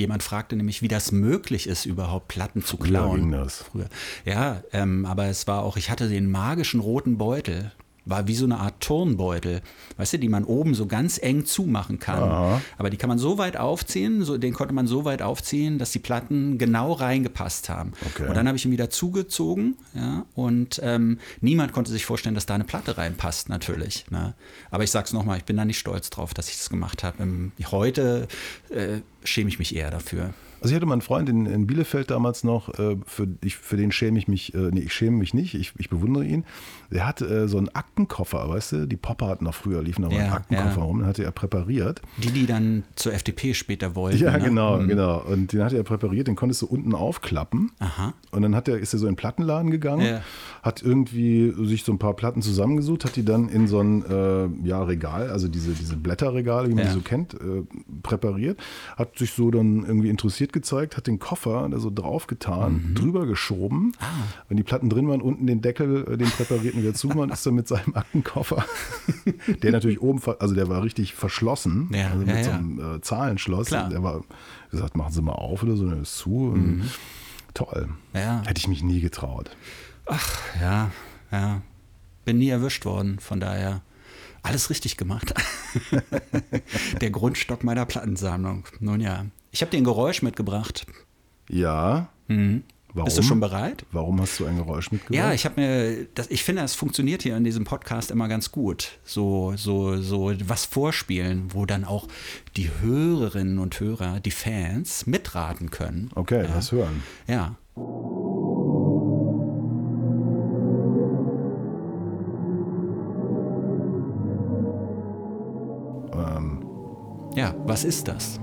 [0.00, 3.20] Jemand fragte nämlich, wie das möglich ist, überhaupt Platten zu klauen.
[3.20, 3.64] ging das.
[3.70, 3.86] Früher.
[4.24, 7.70] Ja, ähm, aber es war auch, ich hatte den magischen roten Beutel.
[8.10, 9.62] War wie so eine Art Turnbeutel,
[9.96, 12.22] weißt du, die man oben so ganz eng zumachen kann.
[12.22, 12.60] Aha.
[12.76, 15.92] Aber die kann man so weit aufziehen, so, den konnte man so weit aufziehen, dass
[15.92, 17.92] die Platten genau reingepasst haben.
[18.06, 18.28] Okay.
[18.28, 22.46] Und dann habe ich ihn wieder zugezogen, ja, und ähm, niemand konnte sich vorstellen, dass
[22.46, 24.04] da eine Platte reinpasst, natürlich.
[24.10, 24.34] Ne?
[24.70, 27.22] Aber ich sag's nochmal, ich bin da nicht stolz drauf, dass ich das gemacht habe.
[27.22, 28.28] Ähm, heute
[28.70, 30.34] äh, schäme ich mich eher dafür.
[30.60, 33.76] Also ich hatte mal einen Freund in, in Bielefeld damals noch, äh, für, ich, für
[33.76, 36.44] den schäme ich mich, äh, nee, ich schäme mich nicht, ich, ich bewundere ihn.
[36.90, 40.12] Der hatte äh, so einen Aktenkoffer, weißt du, die Popper hatten noch früher, liefen mal
[40.12, 40.84] Ja, einen Aktenkoffer ja.
[40.84, 42.02] rum, den hatte er präpariert.
[42.18, 44.18] Die, die dann zur FDP später wollten.
[44.18, 44.40] Ja, ne?
[44.44, 45.20] genau, genau.
[45.22, 47.70] Und den hatte er präpariert, den konntest du unten aufklappen.
[47.78, 48.12] Aha.
[48.32, 50.20] Und dann hat er, ist er so in den Plattenladen gegangen, Ja.
[50.62, 54.66] hat irgendwie sich so ein paar Platten zusammengesucht, hat die dann in so ein äh,
[54.68, 57.62] ja, Regal, also diese, diese Blätterregale, wie man die so kennt, äh,
[58.02, 58.58] präpariert,
[58.96, 62.94] hat sich so dann irgendwie interessiert gezeigt, hat den Koffer da so draufgetan, Mhm.
[62.94, 63.92] drüber geschoben.
[64.00, 64.06] Ah.
[64.48, 67.54] Wenn die Platten drin waren, unten den Deckel, äh, den präparierten wieder zugemacht, ist dann
[67.54, 68.64] mit seinem Aktenkoffer,
[69.62, 73.00] der natürlich oben, also der war richtig verschlossen, Ja, also mit ja, so einem äh,
[73.00, 73.68] Zahlenschloss.
[73.68, 74.22] Der war
[74.70, 76.50] gesagt, machen Sie mal auf oder so, dann ist zu.
[76.52, 76.90] Und
[77.54, 77.88] Toll.
[78.12, 78.18] Mhm.
[78.20, 78.42] Ja.
[78.46, 79.50] Hätte ich mich nie getraut.
[80.60, 80.90] Ja,
[81.32, 81.62] ja.
[82.24, 83.82] Bin nie erwischt worden, von daher
[84.42, 85.34] alles richtig gemacht.
[87.00, 88.64] Der Grundstock meiner Plattensammlung.
[88.80, 89.26] Nun ja.
[89.52, 90.86] Ich habe dir ein Geräusch mitgebracht.
[91.48, 92.08] Ja.
[92.28, 93.04] Warum?
[93.04, 93.84] Bist du schon bereit?
[93.92, 95.16] Warum hast du ein Geräusch mitgebracht?
[95.16, 98.52] Ja, ich habe mir, das, ich finde, es funktioniert hier in diesem Podcast immer ganz
[98.52, 98.98] gut.
[99.04, 102.06] So, so, so was vorspielen, wo dann auch
[102.56, 106.10] die Hörerinnen und Hörer, die Fans mitraten können.
[106.14, 106.50] Okay, ja.
[106.54, 107.02] lass hören.
[107.26, 107.56] Ja.
[116.14, 116.64] Ähm,
[117.36, 118.40] Ja, was ist das?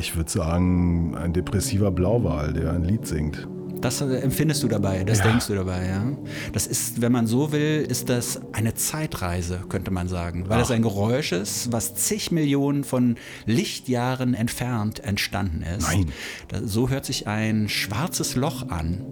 [0.00, 3.46] Ich würde sagen, ein depressiver Blauwal, der ein Lied singt.
[3.80, 5.24] Das äh, empfindest du dabei, das Ja.
[5.28, 6.02] denkst du dabei, ja.
[6.52, 10.44] Das ist, wenn man so will, ist das eine Zeitreise, könnte man sagen.
[10.48, 10.60] Weil Ach.
[10.60, 15.88] das ein Geräusch ist, was zig Millionen von Lichtjahren entfernt entstanden ist.
[15.88, 16.06] Nein.
[16.48, 19.06] Da, so hört sich ein schwarzes Loch an.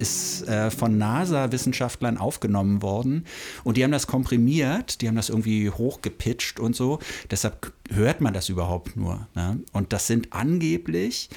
[0.00, 3.26] Ist äh, von NASA-Wissenschaftlern aufgenommen worden
[3.64, 7.00] und die haben das komprimiert, die haben das irgendwie hochgepitcht und so.
[7.30, 9.26] Deshalb hört man das überhaupt nur.
[9.34, 9.60] Ne?
[9.72, 11.28] Und das sind angeblich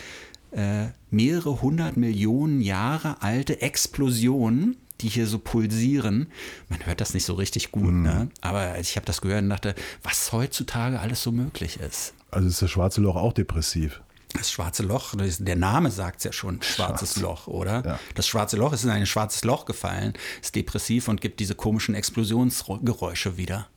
[0.51, 6.27] äh, mehrere hundert Millionen Jahre alte Explosionen, die hier so pulsieren.
[6.69, 8.29] Man hört das nicht so richtig gut, ne?
[8.39, 12.13] aber ich habe das gehört und dachte, was heutzutage alles so möglich ist.
[12.31, 14.01] Also ist das schwarze Loch auch depressiv.
[14.33, 17.21] Das schwarze Loch, der Name sagt es ja schon, schwarzes Schwarz.
[17.21, 17.83] Loch, oder?
[17.85, 17.99] Ja.
[18.15, 21.95] Das schwarze Loch ist in ein schwarzes Loch gefallen, ist depressiv und gibt diese komischen
[21.95, 23.67] Explosionsgeräusche wieder.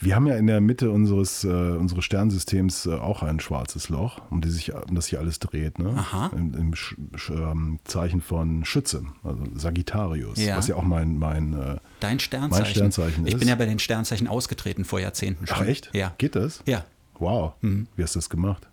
[0.00, 4.20] Wir haben ja in der Mitte unseres, äh, unseres Sternsystems äh, auch ein schwarzes Loch,
[4.30, 5.80] um, die sich, um das sich alles dreht.
[5.80, 5.88] Ne?
[5.96, 6.30] Aha.
[6.36, 10.56] Im, im Sch Sch ähm, Zeichen von Schütze, also Sagittarius, Ja.
[10.56, 12.62] was ja auch mein, mein äh, Dein Sternzeichen.
[12.64, 15.56] Mein Sternzeichen Ich ist- bin ja bei den Sternzeichen ausgetreten vor Jahrzehnten schon.
[15.60, 15.90] Ach echt?
[15.94, 16.14] Ja.
[16.18, 16.62] Geht das?
[16.64, 16.84] Ja.
[17.18, 17.54] Wow.
[17.60, 18.68] Wie hast du das gemacht?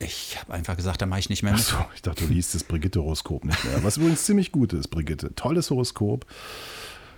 [0.00, 1.60] Ich habe einfach gesagt, da mache ich nicht mehr mit.
[1.60, 3.82] Achso, ich dachte, du liest das Brigitte-Horoskop nicht mehr.
[3.82, 5.34] Was übrigens ziemlich gut ist, Brigitte.
[5.34, 6.24] Tolles Horoskop.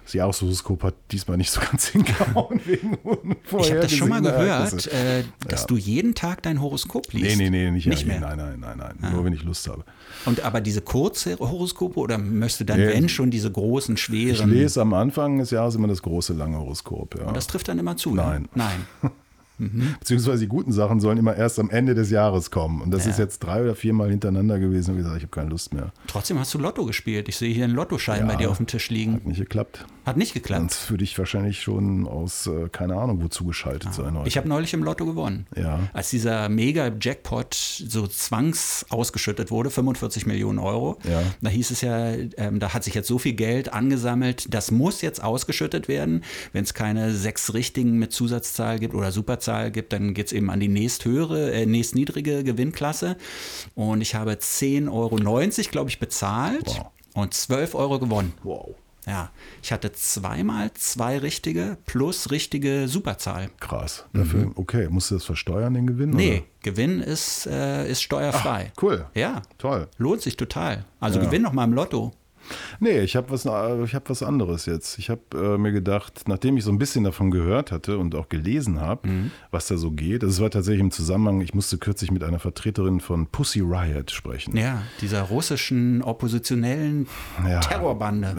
[0.04, 2.98] Das Jahreshoroskop hat diesmal nicht so ganz hingehauen wegen
[3.60, 5.66] Ich habe das schon mal gehört, äh, dass Ja.
[5.68, 7.36] du jeden Tag dein Horoskop liest.
[7.36, 8.16] Nee, nee, nee, nicht, nicht mehr.
[8.26, 8.34] Ah.
[8.34, 9.12] Nein, nein, nein, nein.
[9.12, 9.84] Nur wenn ich Lust habe.
[10.24, 12.88] Und aber diese kurze Horoskope oder möchtest du dann, Nee.
[12.88, 14.50] wenn schon, diese großen, Ich schweren?
[14.50, 17.16] lese am Anfang des Jahres immer das große, lange Horoskop.
[17.18, 17.26] Ja.
[17.26, 18.12] Und das trifft dann immer zu.
[18.14, 18.48] Nein.
[18.54, 18.64] Ne?
[19.02, 19.10] Nein.
[19.98, 22.80] Beziehungsweise die guten Sachen sollen immer erst am Ende des Jahres kommen.
[22.80, 23.10] Und das Ja.
[23.10, 24.92] ist jetzt drei oder viermal hintereinander gewesen.
[24.92, 25.92] Und gesagt, ich habe keine Lust mehr.
[26.06, 27.28] Trotzdem hast du Lotto gespielt.
[27.28, 28.26] Ich sehe hier einen Lottoschein Ja.
[28.26, 29.14] bei dir auf dem Tisch liegen.
[29.14, 29.84] Hat nicht geklappt.
[30.10, 30.60] Hat nicht geklappt.
[30.72, 34.26] Sonst würde ich wahrscheinlich schon aus, äh, keine Ahnung, wozu geschaltet sein heute.
[34.28, 35.46] Ich habe neulich im Lotto gewonnen.
[35.56, 35.88] Ja.
[35.92, 41.22] Als dieser Mega-Jackpot so zwangs ausgeschüttet wurde, 45 Millionen Euro, Ja.
[41.40, 45.00] da hieß es ja, ähm, da hat sich jetzt so viel Geld angesammelt, das muss
[45.00, 46.24] jetzt ausgeschüttet werden.
[46.52, 50.50] Wenn es keine sechs richtigen mit Zusatzzahl gibt oder Superzahl gibt, dann geht es eben
[50.50, 53.16] an die nächsthöhere, äh, nächstniedrige Gewinnklasse.
[53.76, 56.86] Und ich habe 10,90 Euro, glaube ich, bezahlt Wow.
[57.14, 58.32] und 12 Euro gewonnen.
[58.42, 58.74] wow.
[59.06, 59.30] Ja,
[59.62, 63.50] ich hatte zweimal zwei richtige plus richtige Superzahl.
[63.58, 64.04] Krass.
[64.12, 66.10] Dafür, okay, musst du das versteuern, den Gewinn?
[66.10, 66.16] Mhm.
[66.16, 68.72] Nee, Gewinn ist, äh, ist steuerfrei.
[68.76, 68.82] Oder?
[68.82, 69.06] Cool.
[69.14, 69.88] Ja, Toll.
[69.96, 70.84] lohnt sich total.
[71.00, 71.24] Also Ja.
[71.24, 72.12] gewinn noch mal im Lotto.
[72.80, 74.98] Nee, ich habe was, äh, ich hab was anderes jetzt.
[74.98, 78.28] Ich habe äh, mir gedacht, nachdem ich so ein bisschen davon gehört hatte und auch
[78.28, 79.30] gelesen habe, Mhm.
[79.50, 83.00] was da so geht, das war tatsächlich im Zusammenhang, ich musste kürzlich mit einer Vertreterin
[83.00, 84.56] von Pussy Riot sprechen.
[84.56, 87.06] Ja, dieser russischen oppositionellen
[87.46, 87.60] Ja.
[87.60, 88.36] Terrorbande.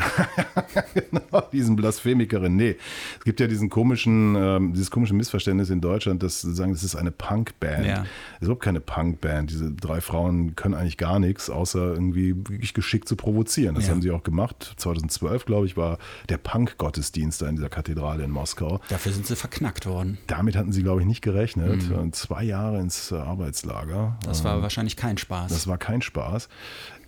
[0.93, 2.55] genau, diesen Blasphemikerin.
[2.55, 2.75] Nee,
[3.19, 6.83] es gibt ja diesen komischen, ähm, dieses komische Missverständnis in Deutschland, dass sie sagen, das
[6.83, 7.85] ist eine Punkband.
[7.85, 7.95] Ja.
[7.97, 8.05] Das
[8.39, 9.49] ist überhaupt keine Punkband.
[9.51, 13.75] Diese drei Frauen können eigentlich gar nichts, außer irgendwie wirklich geschickt zu provozieren.
[13.75, 13.91] Das Ja.
[13.91, 14.73] haben sie auch gemacht.
[14.77, 15.97] 2012, glaube ich, war
[16.29, 18.79] der Punk-Gottesdienst da in dieser Kathedrale in Moskau.
[18.89, 20.17] Dafür sind sie verknackt worden.
[20.27, 21.89] Damit hatten sie, glaube ich, nicht gerechnet.
[21.91, 24.09] Und Zwei Jahre ins äh, Arbeitslager.
[24.21, 24.25] Mhm.
[24.25, 25.51] Das war wahrscheinlich kein Spaß.
[25.51, 26.49] Das war kein Spaß.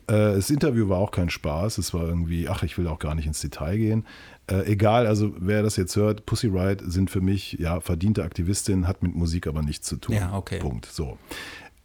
[0.08, 1.78] Äh, Das Interview war auch kein Spaß.
[1.78, 4.06] Es war irgendwie, ach, ich will auch gar nicht ins Detail gehen.
[4.48, 8.88] Äh, egal, also wer das jetzt hört, Pussy Riot sind für mich ja verdiente Aktivistin,
[8.90, 10.16] hat mit Musik aber nichts zu tun.
[10.16, 10.60] Ja, okay.
[10.60, 10.86] Punkt.
[10.86, 11.18] So.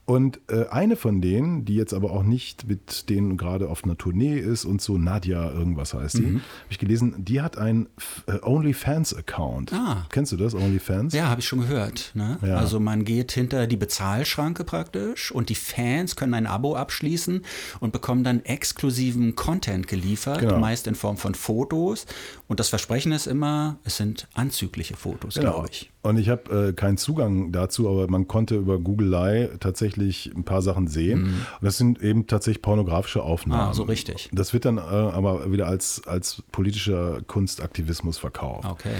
[0.08, 3.98] Und äh, eine von denen, die jetzt aber auch nicht mit denen gerade auf einer
[3.98, 6.34] Tournee ist und so, Nadja irgendwas heißt die, Mhm.
[6.36, 7.90] habe ich gelesen, die hat einen
[8.26, 9.72] äh, OnlyFans-Account.
[9.74, 10.06] Ah.
[10.10, 11.12] Kennst du das, OnlyFans?
[11.12, 12.12] Ja, habe ich schon gehört.
[12.14, 12.38] Ne?
[12.42, 12.56] Ja.
[12.56, 17.42] Also man geht hinter die Bezahlschranke praktisch und die Fans können ein Abo abschließen
[17.80, 20.58] und bekommen dann exklusiven Content geliefert, Genau.
[20.58, 22.06] meist in Form von Fotos.
[22.46, 25.52] Und das Versprechen ist immer, es sind anzügliche Fotos, Genau.
[25.52, 25.90] glaube ich.
[26.00, 30.62] Und ich habe äh, keinen Zugang dazu, aber man konnte über Googlei tatsächlich ein paar
[30.62, 31.24] Sachen sehen.
[31.24, 33.64] Und das sind eben tatsächlich pornografische Aufnahmen.
[33.64, 33.70] Mhm.
[33.70, 34.30] Ah, so richtig.
[34.32, 38.68] Das wird dann äh, aber wieder als, als politischer Kunstaktivismus verkauft.
[38.68, 38.94] Okay.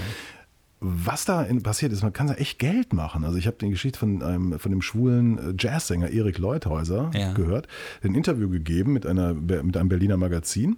[0.81, 3.25] Was da passiert ist, man kann da echt Geld machen.
[3.25, 7.33] Also ich habe die Geschichte von, einem, von dem schwulen äh, Jazzsänger Erik Leuthäuser Ja.
[7.33, 7.67] gehört,
[8.01, 10.77] ein Interview gegeben mit, einer, mit einem Berliner Magazin.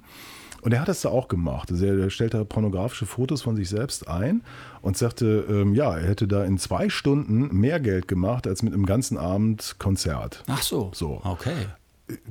[0.62, 1.72] Und er hat das da auch gemacht.
[1.72, 4.44] Also er, stellt da pornografische Fotos von sich selbst ein
[4.82, 8.74] und sagte, ähm, ja, er hätte da in zwei Stunden mehr Geld gemacht als mit
[8.74, 10.44] einem ganzen Abend Konzert.
[10.48, 10.92] Ach so.
[10.94, 11.22] So.
[11.24, 11.66] Okay.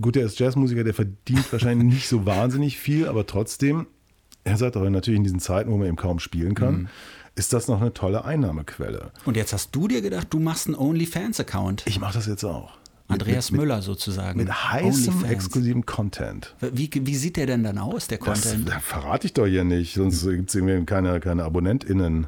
[0.01, 3.87] Gut, der ist Jazzmusiker, der verdient wahrscheinlich nicht so wahnsinnig viel, aber trotzdem,
[4.45, 6.89] er sagt auch natürlich in diesen Zeiten, wo man eben kaum spielen kann, Mhm.
[7.35, 9.11] ist das noch eine tolle Einnahmequelle.
[9.25, 11.85] Und jetzt hast du dir gedacht, du machst einen OnlyFans-Account.
[11.87, 12.73] Ich mache das jetzt auch.
[13.13, 14.39] Andreas mit, Müller sozusagen.
[14.39, 15.33] Mit, heißem, OnlyFans.
[15.33, 16.55] exklusiven Content.
[16.73, 18.69] Wie, wie sieht der denn dann aus, der Das, Content?
[18.69, 22.27] das verrate ich doch hier nicht, sonst gibt es irgendwie keine, keine AbonnentInnen.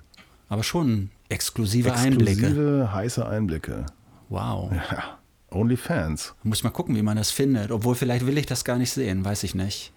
[0.48, 2.30] Aber schon exklusive, Einblicke.
[2.46, 3.86] Exklusive, heiße Einblicke.
[4.28, 4.70] Wow.
[4.72, 5.18] Ja.
[5.50, 6.34] Onlyfans.
[6.42, 7.70] Muss mal gucken, wie man das findet.
[7.70, 9.92] Obwohl, vielleicht will ich das gar nicht sehen, weiß ich nicht.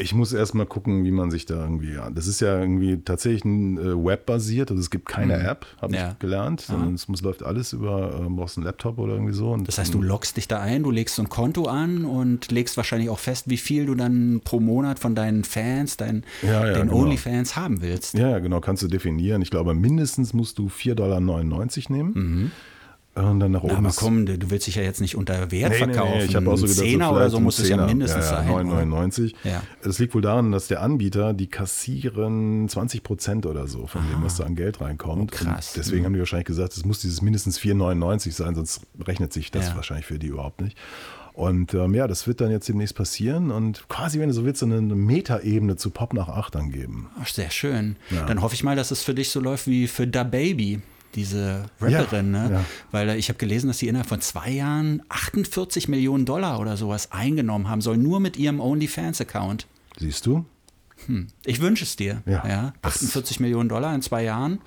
[0.00, 1.92] Ich muss erst mal gucken, wie man sich da irgendwie.
[1.94, 5.88] Ja, das ist ja irgendwie tatsächlich ein äh, webbasiert, also es gibt keine App, habe
[5.92, 5.98] Mhm.
[5.98, 6.10] Ja.
[6.12, 9.50] ich gelernt, sondern es muss, läuft alles über, äh, brauchst einen Laptop oder irgendwie so.
[9.50, 12.52] Und Das heißt, du loggst dich da ein, du legst so ein Konto an und
[12.52, 16.64] legst wahrscheinlich auch fest, wie viel du dann pro Monat von deinen Fans, deinen, Ja,
[16.64, 17.00] ja, den genau.
[17.02, 18.16] OnlyFans haben willst.
[18.16, 19.42] Ja, genau, kannst du definieren.
[19.42, 21.20] Ich glaube, mindestens musst du 4,99 Dollar
[21.96, 22.52] nehmen.
[23.18, 23.74] Und dann nach oben.
[23.80, 23.86] Mhm.
[23.86, 26.18] Aber komm, du, willst dich ja jetzt nicht unter Wert Nee, nee, verkaufen.
[26.18, 28.42] nee, ich habe auch so gedacht, Zehner so oder so muss es ja mindestens ja,
[28.42, 28.68] ja, sein.
[28.70, 28.82] oder?
[28.82, 29.34] 9,99.
[29.44, 29.62] Ja.
[29.82, 34.22] Das liegt wohl daran, dass der Anbieter, die kassieren 20 Prozent oder so von dem,
[34.22, 35.32] was da an Geld reinkommt.
[35.32, 35.68] Oh, krass.
[35.68, 39.50] Und deswegen haben die wahrscheinlich gesagt, es muss dieses mindestens 4,99 sein, sonst rechnet sich
[39.50, 39.76] das Ja.
[39.76, 40.76] wahrscheinlich für die überhaupt nicht.
[41.32, 44.58] Und ähm, ja, das wird dann jetzt demnächst passieren und quasi, wenn du so willst,
[44.60, 47.08] so eine Metaebene zu Pop nach 8 dann geben.
[47.20, 47.94] Ach, sehr schön.
[48.10, 48.26] Ja.
[48.26, 50.80] Dann hoffe ich mal, dass es für dich so läuft wie für Da Baby,
[51.18, 52.32] diese Rapperin.
[52.32, 52.54] Ja, ne?
[52.54, 52.64] ja.
[52.92, 57.12] Weil ich habe gelesen, dass sie innerhalb von zwei Jahren 48 Millionen Dollar oder sowas
[57.12, 59.66] eingenommen haben soll, nur mit ihrem OnlyFans-Account.
[59.98, 60.44] Siehst du?
[61.44, 62.22] Ich wünsche es dir.
[62.26, 62.72] Ja.
[62.82, 64.60] 48 Millionen Dollar in zwei Jahren.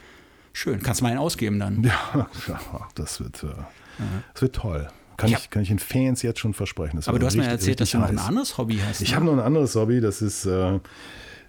[0.54, 0.82] Schön.
[0.82, 1.84] Kannst du mal einen ausgeben dann.
[1.84, 2.30] Ja,
[2.96, 3.48] das wird, äh,
[4.34, 4.88] das wird toll.
[5.18, 5.38] Kann, Ja.
[5.38, 6.98] ich, kann ich den Fans jetzt schon versprechen.
[6.98, 9.02] Das Aber du hast mir erzählt, dass du noch ein anderes Hobby hast.
[9.02, 9.16] Ich ne?
[9.16, 10.80] habe noch ein anderes Hobby, das ist, äh,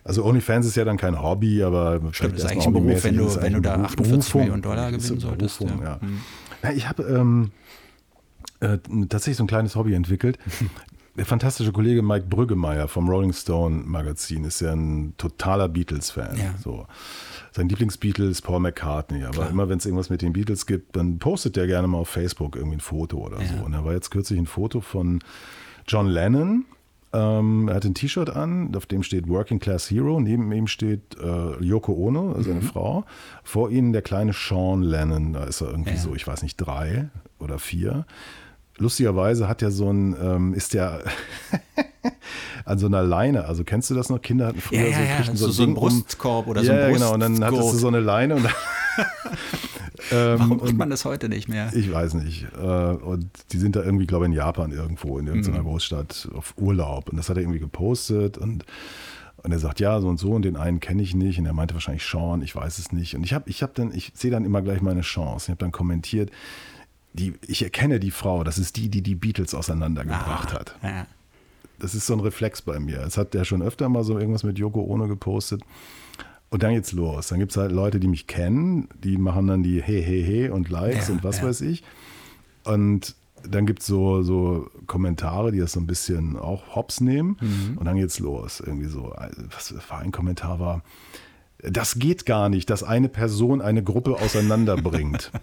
[0.05, 3.37] also OnlyFans ist ja dann kein Hobby, aber vielleicht ist eigentlich ein Beruf, wenn du-
[3.41, 4.41] wenn du da eine 48 Berufung.
[4.43, 5.89] Millionen Dollar gewinnen solltest, Berufung, ja.
[5.95, 6.01] ja.
[6.01, 6.19] Hm.
[6.63, 7.51] Ja, ich habe ähm,
[8.61, 10.39] äh, tatsächlich so ein kleines Hobby entwickelt.
[11.15, 16.39] Der fantastische Kollege Mike Brüggemeier vom Rolling Stone Magazin ist ja ein totaler Beatles-Fan.
[16.39, 16.55] Ja.
[16.59, 16.87] So.
[17.51, 19.25] Sein Lieblingsbeatle ist Paul McCartney.
[19.25, 19.51] Aber Klar.
[19.51, 22.57] immer wenn es irgendwas mit den Beatles gibt, dann postet der gerne mal auf Facebook
[22.57, 23.63] irgendwie ein Foto oder so.
[23.63, 25.19] Und da war jetzt kürzlich ein Foto von
[25.87, 26.65] John Lennon.
[27.15, 30.19] Ähm, er hat ein T-Shirt an, auf dem steht Working Class Hero.
[30.21, 32.55] Neben ihm steht äh, Yoko Ono, also Mhm.
[32.55, 33.05] seine Frau.
[33.43, 35.33] Vor ihnen der kleine Sean Lennon.
[35.35, 35.97] Da ist er irgendwie Ja.
[35.99, 38.07] so, ich weiß nicht, drei oder vier.
[38.79, 41.01] Lustigerweise hat er so ein, ähm, ist der
[42.65, 44.21] an so einer Leine, also kennst du das noch?
[44.23, 46.73] Kinder hatten früher Ja, so, ja, so- ein so einen Ding um- Brustkorb oder so
[46.73, 48.49] ja, einen ja, genau, und dann hattest du so eine Leine und
[50.11, 51.71] ähm, Warum macht man das heute nicht mehr?
[51.75, 52.47] ich weiß nicht.
[52.57, 56.55] Äh, Und die sind da irgendwie, glaube ich, in Japan irgendwo, in irgendeiner Großstadt auf
[56.57, 57.11] Urlaub.
[57.11, 58.65] Und das hat er irgendwie gepostet und,
[59.43, 61.39] und er sagt, ja, so und so, und den einen kenne ich nicht.
[61.39, 63.15] Und er meinte wahrscheinlich Sean, ich weiß es nicht.
[63.15, 65.47] Und ich habe ich hab dann, ich sehe dann immer gleich meine Chance.
[65.47, 66.31] Ich habe dann kommentiert,
[67.13, 70.77] die, ich erkenne die Frau, das ist die, die die Beatles auseinandergebracht hat.
[70.83, 71.07] Ja.
[71.79, 73.01] Das ist so ein Reflex bei mir.
[73.01, 75.63] Es hat der schon öfter mal so irgendwas mit Yoko Ono gepostet.
[76.53, 77.29] Und dann geht's los.
[77.29, 80.51] Dann gibt es halt Leute, die mich kennen, die machen dann die Hey, hey, hey
[80.51, 81.45] und Likes Ja, und was ja.
[81.45, 81.83] weiß ich.
[82.65, 87.39] Und dann gibt es so, so Kommentare, die das so ein bisschen auch hops nehmen.
[87.41, 87.79] Mhm.
[87.79, 88.61] Und dann geht's los.
[88.61, 89.15] Irgendwie so,
[89.51, 90.83] was war ein Kommentar war,
[91.63, 95.33] das geht gar nicht, dass eine Person eine Gruppe auseinanderbringt.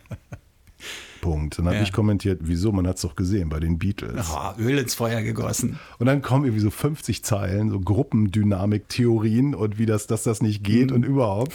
[1.22, 1.58] Punkt.
[1.60, 1.82] Dann habe Ja.
[1.84, 2.72] ich kommentiert, wieso?
[2.72, 4.28] Man hat es doch gesehen bei den Beatles.
[4.34, 5.80] Oh, Öl ins Feuer gegossen.
[5.98, 10.62] Und dann kommen irgendwie so 50 Zeilen, so Gruppendynamik-Theorien und wie das, dass das nicht
[10.62, 10.64] Mhm.
[10.64, 11.54] geht und überhaupt.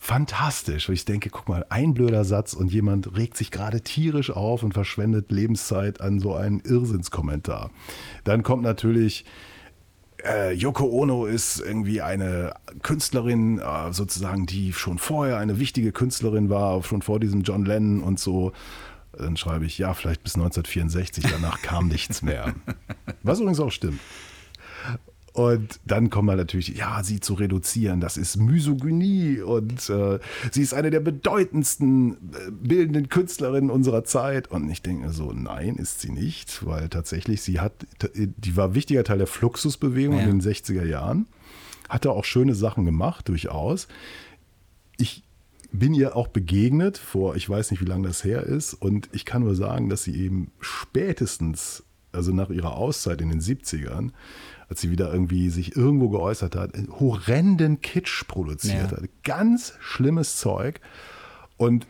[0.00, 0.88] Fantastisch.
[0.88, 4.62] Und ich denke, guck mal, ein blöder Satz und jemand regt sich gerade tierisch auf
[4.62, 7.70] und verschwendet Lebenszeit an so einen Irrsinnskommentar.
[8.24, 9.24] Dann kommt natürlich,
[10.24, 16.50] äh, Yoko Ono ist irgendwie eine Künstlerin, äh, sozusagen, die schon vorher eine wichtige Künstlerin
[16.50, 18.52] war, schon vor diesem John Lennon und so.
[19.12, 22.54] Dann schreibe ich, ja, vielleicht bis 1964, danach kam nichts mehr.
[23.22, 24.00] Was übrigens auch stimmt.
[25.38, 30.18] Und dann kommt man natürlich, ja, sie zu reduzieren, das ist Misogynie und äh,
[30.50, 34.50] sie ist eine der bedeutendsten äh, bildenden Künstlerinnen unserer Zeit.
[34.50, 37.72] Und ich denke so, nein, ist sie nicht, weil tatsächlich sie hat,
[38.16, 40.24] die war wichtiger Teil der Fluxusbewegung Ja.
[40.24, 41.26] in den 60er Jahren,
[41.88, 43.86] hatte auch schöne Sachen gemacht, durchaus.
[44.96, 45.22] Ich
[45.70, 49.24] bin ihr auch begegnet vor, ich weiß nicht, wie lange das her ist, und ich
[49.24, 54.10] kann nur sagen, dass sie eben spätestens, also nach ihrer Auszeit in den 70ern,
[54.68, 58.96] als sie wieder irgendwie sich irgendwo geäußert hat, horrenden Kitsch produziert Ja.
[58.98, 59.08] hat.
[59.24, 60.80] Ganz schlimmes Zeug.
[61.56, 61.86] Und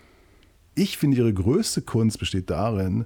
[0.74, 3.04] ich finde, ihre größte Kunst besteht darin,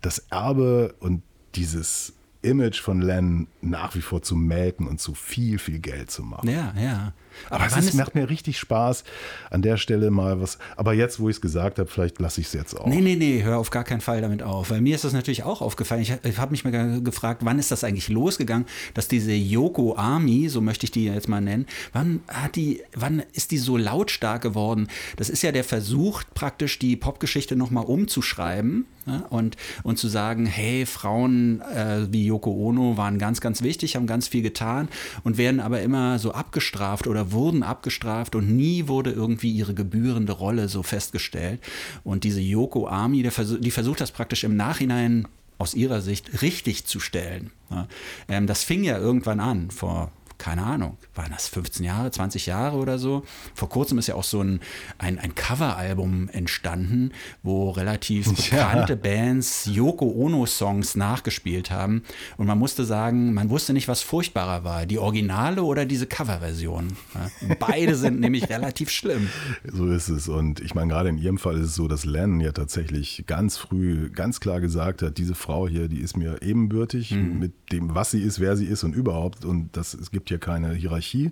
[0.00, 1.22] das Erbe und
[1.56, 6.22] dieses Image von Len nach wie vor zu melken und zu viel, viel Geld zu
[6.22, 6.48] machen.
[6.48, 7.12] Ja, ja.
[7.48, 9.04] Aber es macht mir richtig Spaß,
[9.50, 10.58] an der Stelle mal was.
[10.76, 12.86] Aber jetzt, wo ich es gesagt habe, vielleicht lasse ich es jetzt auch.
[12.86, 14.70] Nee, nee, nee, hör auf gar keinen Fall damit auf.
[14.70, 16.02] Weil mir ist das natürlich auch aufgefallen.
[16.02, 19.96] Ich, ich habe mich mal ge- gefragt, wann ist das eigentlich losgegangen, dass diese Yoko
[19.96, 23.76] Army, so möchte ich die jetzt mal nennen, wann hat die, wann ist die so
[23.76, 24.88] lautstark geworden?
[25.16, 30.46] Das ist ja der Versuch, praktisch die Popgeschichte nochmal umzuschreiben ja, und, und zu sagen,
[30.46, 34.88] hey, Frauen äh, wie Yoko Ono waren ganz, ganz wichtig, haben ganz viel getan
[35.24, 40.32] und werden aber immer so abgestraft oder wurden abgestraft und nie wurde irgendwie ihre gebührende
[40.32, 41.60] Rolle so festgestellt.
[42.04, 45.28] Und diese Yoko Army, versuch, die versucht das praktisch im Nachhinein
[45.58, 47.50] aus ihrer Sicht richtig zu stellen.
[48.28, 52.78] Ähm, das fing ja irgendwann an, vor keine Ahnung, waren das 15 Jahre, 20 Jahre
[52.78, 53.24] oder so.
[53.54, 54.60] Vor kurzem ist ja auch so ein,
[54.96, 62.02] ein, ein Coveralbum entstanden, wo relativ bekannte Bands Yoko Ono-Songs nachgespielt haben.
[62.38, 66.88] Und man musste sagen, man wusste nicht, was furchtbarer war, die Originale oder diese Coverversion.
[67.58, 69.28] Beide sind nämlich relativ schlimm.
[69.70, 70.26] So ist es.
[70.26, 73.58] Und ich meine, gerade in ihrem Fall ist es so, dass Len ja tatsächlich ganz
[73.58, 78.10] früh ganz klar gesagt hat, diese Frau hier, die ist mir ebenbürtig mit dem, was
[78.10, 79.44] sie ist, wer sie ist und überhaupt.
[79.44, 81.30] Und das, es gibt hier keine Hierarchie.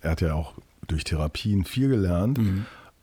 [0.00, 0.54] Er hat ja auch
[0.88, 2.38] durch Therapien viel gelernt.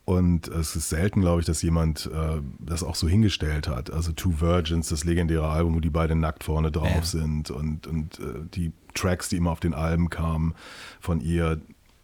[0.04, 3.92] Und es ist selten, glaube ich, dass jemand äh, das auch so hingestellt hat.
[3.94, 7.02] Also Two Virgins, das legendäre Album, wo die beiden nackt vorne drauf Ja.
[7.04, 10.54] sind und, und äh, die Tracks, die immer auf den Alben kamen
[11.00, 11.62] von ihr,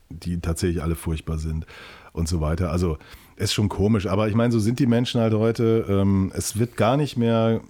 [0.09, 1.65] die tatsächlich alle furchtbar sind
[2.13, 2.71] und so weiter.
[2.71, 2.97] Also
[3.35, 5.85] ist schon komisch, aber ich meine, so sind die Menschen halt heute.
[5.89, 7.61] Ähm, es wird gar nicht mehr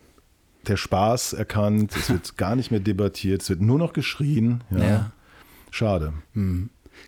[0.67, 4.61] der Spaß erkannt, es wird gar nicht mehr debattiert, es wird nur noch geschrien.
[4.69, 4.77] Ja.
[4.83, 5.11] Ja.
[5.71, 6.13] Schade.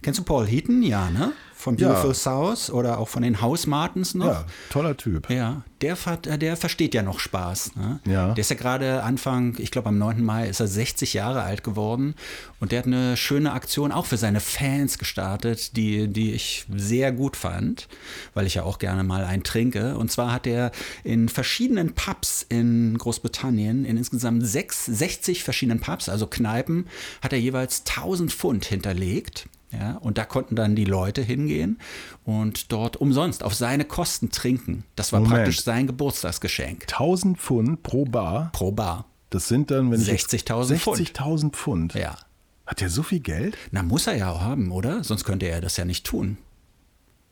[0.01, 0.83] Kennst du Paul Heaton?
[0.83, 1.33] Ja, ne?
[1.59, 1.89] Von Ja.
[1.89, 4.27] Beautiful South oder auch von den House Martins noch?
[4.27, 5.29] Ja, toller Typ.
[5.29, 7.75] Ja, der, äh, der versteht ja noch Spaß.
[7.75, 7.99] Ne?
[8.05, 8.33] Ja.
[8.33, 10.23] Der ist ja gerade Anfang, ich glaube am 9.
[10.23, 12.15] Mai ist er 60 Jahre alt geworden
[12.61, 17.11] und der hat eine schöne Aktion auch für seine Fans gestartet, die, die ich sehr
[17.11, 17.89] gut fand,
[18.33, 19.97] weil ich ja auch gerne mal einen trinke.
[19.97, 20.71] Und zwar hat er
[21.03, 26.87] in verschiedenen Pubs in Großbritannien, in insgesamt sechs, 60 verschiedenen Pubs, also Kneipen,
[27.21, 29.49] hat er jeweils 1000 Pfund hinterlegt.
[29.71, 31.77] Ja, und da konnten dann die Leute hingehen
[32.23, 34.83] und dort umsonst auf seine Kosten trinken.
[34.95, 35.35] Das war Moment.
[35.43, 38.49] praktisch sein Geburtstagsgeschenk 1000 Pfund pro Bar.
[38.51, 39.05] pro Bar.
[39.29, 40.97] Das sind dann, wenn ich jetzt- 60.000 Pfund.
[40.97, 41.93] 60.000 Pfund.
[41.93, 42.17] Ja.
[42.65, 43.55] Hat der so viel Geld?
[43.71, 45.03] Na, muss er ja auch haben, oder?
[45.03, 46.37] Sonst könnte er das ja nicht tun.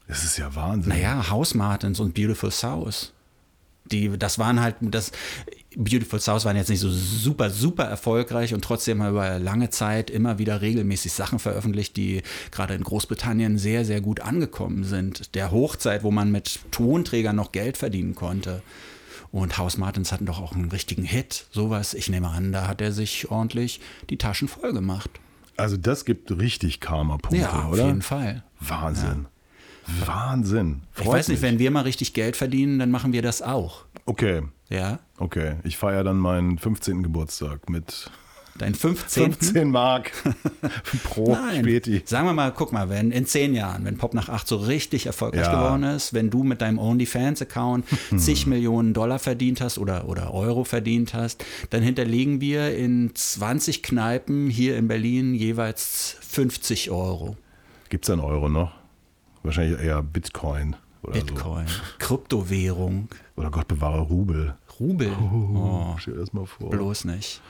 [0.08, 0.90] Das ist ja Wahnsinn.
[0.90, 3.14] Naja, House Martins und Beautiful South.
[3.86, 5.12] Die, das waren halt, das
[5.80, 9.70] Beautiful South waren jetzt nicht so super, super erfolgreich und trotzdem haben wir über lange
[9.70, 15.36] Zeit immer wieder regelmäßig Sachen veröffentlicht, die gerade in Großbritannien sehr, sehr gut angekommen sind.
[15.36, 18.64] Der Hochzeit, wo man mit Tonträgern noch Geld verdienen konnte.
[19.32, 21.46] Und House Martins hatten doch auch einen richtigen Hit.
[21.52, 25.10] Sowas, ich nehme an, da hat er sich ordentlich die Taschen voll gemacht.
[25.58, 27.86] Also das gibt richtig Karma-Punkte, Ja, auf oder?
[27.88, 28.44] jeden Fall.
[28.60, 29.26] Wahnsinn.
[30.06, 30.82] Wahnsinn.
[30.96, 31.50] Ich Freut weiß nicht, mich.
[31.52, 33.86] wenn wir mal richtig Geld verdienen, dann machen wir das auch.
[34.06, 35.00] Okay, Ja?
[35.18, 35.56] okay.
[35.64, 37.04] Ich feiere dann meinen 15.
[37.04, 38.10] Geburtstag mit
[38.58, 39.34] Dein 15.
[39.34, 40.12] 15 Mark
[41.04, 41.62] pro Nein.
[41.62, 42.02] Späti.
[42.06, 45.06] Sagen wir mal, guck mal, wenn in zehn Jahren, wenn Pop nach 8 so richtig
[45.06, 45.54] erfolgreich Ja.
[45.54, 47.86] geworden ist, wenn du mit deinem OnlyFans-Account
[48.18, 53.84] zig Millionen Dollar verdient hast oder, oder Euro verdient hast, dann hinterlegen wir in 20
[53.84, 57.38] Kneipen hier in Berlin jeweils 50 Euro.
[57.90, 58.72] Gibt es einen Euro noch?
[59.44, 61.68] Wahrscheinlich eher Bitcoin oder Bitcoin,
[62.00, 63.18] Kryptowährung, so.
[63.38, 64.56] Oder Gott bewahre Rubel.
[64.80, 65.10] Rubel.
[65.56, 66.70] Oh, Stell dir das mal vor.
[66.70, 67.42] bloß nicht.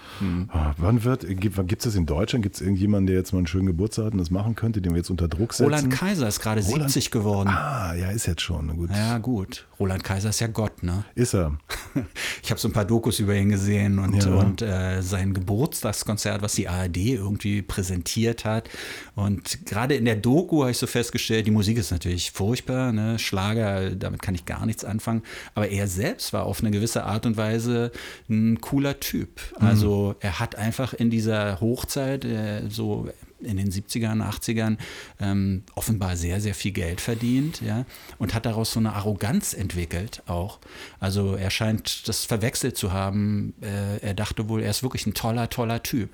[0.49, 2.43] Ah, Wann wird, gibt es das in Deutschland?
[2.43, 4.93] Gibt es irgendjemanden, der jetzt mal einen schönen Geburtstag hat und das machen könnte, den
[4.93, 5.65] wir jetzt unter Druck setzen?
[5.65, 7.49] Roland Kaiser ist gerade Roland- 70 geworden.
[7.49, 8.75] Ah, ja, ist jetzt schon.
[8.75, 8.89] Gut.
[8.91, 9.67] Ja, gut.
[9.79, 11.03] Roland Kaiser ist ja Gott, ne?
[11.15, 11.57] Ist er.
[12.43, 14.33] Ich habe so ein paar Dokus über ihn gesehen und, Ja.
[14.35, 18.69] und äh, sein Geburtstagskonzert, was die ARD irgendwie präsentiert hat.
[19.15, 23.19] Und gerade in der Doku habe ich so festgestellt, die Musik ist natürlich furchtbar, ne?
[23.19, 25.23] Schlager, damit kann ich gar nichts anfangen.
[25.55, 27.91] Aber er selbst war auf eine gewisse Art und Weise
[28.29, 29.41] ein cooler Typ.
[29.59, 33.09] Also er hat einfach in dieser Hochzeit, äh, so
[33.39, 34.77] in den 70ern, 80ern
[35.19, 37.85] ähm, offenbar sehr, sehr viel Geld verdient, ja,
[38.17, 40.59] und hat daraus so eine Arroganz entwickelt auch.
[40.99, 43.53] Also er scheint das verwechselt zu haben.
[43.61, 46.09] Äh, er dachte wohl, er ist wirklich ein toller, toller Typ.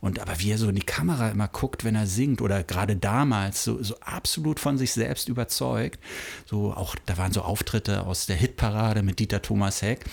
[0.00, 2.96] Und aber wie er so in die Kamera immer guckt, wenn er singt oder gerade
[2.96, 5.98] damals so, so absolut von sich selbst überzeugt.
[6.44, 10.04] So auch, da waren so Auftritte aus der Hitparade mit Dieter Thomas Heck.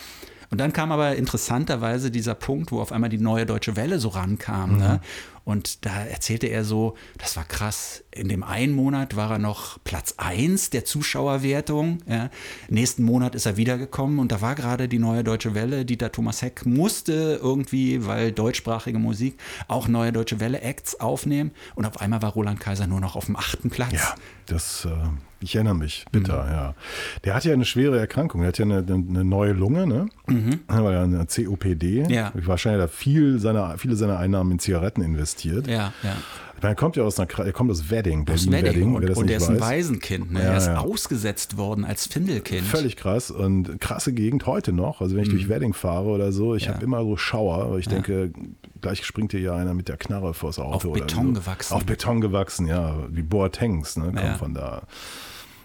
[0.53, 4.09] Und dann kam aber interessanterweise dieser Punkt, wo auf einmal die neue Deutsche Welle so
[4.09, 4.77] rankam.
[4.77, 4.99] Ne?
[5.45, 8.03] Und da erzählte er so, das war krass.
[8.11, 12.03] In dem einen Monat war er noch Platz 1 der Zuschauerwertung.
[12.05, 12.29] Ja.
[12.69, 15.85] Nächsten Monat ist er wiedergekommen und da war gerade die neue Deutsche Welle.
[15.85, 21.49] Dieter Thomas Heck musste irgendwie, weil deutschsprachige Musik, auch neue Deutsche Welle-Acts aufnehmen.
[21.73, 23.93] Und auf einmal war Roland Kaiser nur noch auf dem achten Platz.
[23.93, 24.13] Ja,
[24.45, 24.89] das, äh,
[25.43, 26.75] ich erinnere mich, bitter, ja.
[27.23, 28.41] Der hat ja eine schwere Erkrankung.
[28.41, 30.07] Der hat ja eine, eine neue Lunge, ne?
[30.67, 32.05] Er war ja eine COPD.
[32.09, 32.31] Ja.
[32.33, 35.67] Wahrscheinlich hat er viel seiner, viele seiner Einnahmen in Zigaretten investiert.
[35.67, 36.15] Ja, ja.
[36.61, 38.65] Er kommt ja aus einer, er kommt aus Wedding, Aus Berlin, Wedding.
[38.95, 39.59] Wedding, Und, und er ist ein.
[39.59, 40.31] Waisenkind.
[40.31, 40.39] Ne?
[40.39, 40.77] Ja, er ist ja.
[40.77, 42.65] ausgesetzt worden als Findelkind.
[42.65, 45.01] Völlig krass und krasse Gegend heute noch.
[45.01, 46.67] Also wenn ich durch Wedding fahre oder so, ich Mhm.
[46.69, 46.75] Ja.
[46.75, 48.31] habe immer so Schauer, weil ich denke,
[48.79, 50.91] gleich springt dir ja einer mit der Knarre vors Auto.
[50.91, 51.41] Auf Beton so.
[51.41, 51.73] gewachsen.
[51.73, 52.95] Auf Beton gewachsen, ja.
[53.09, 54.83] Wie Boatengs, ne, kommt von da.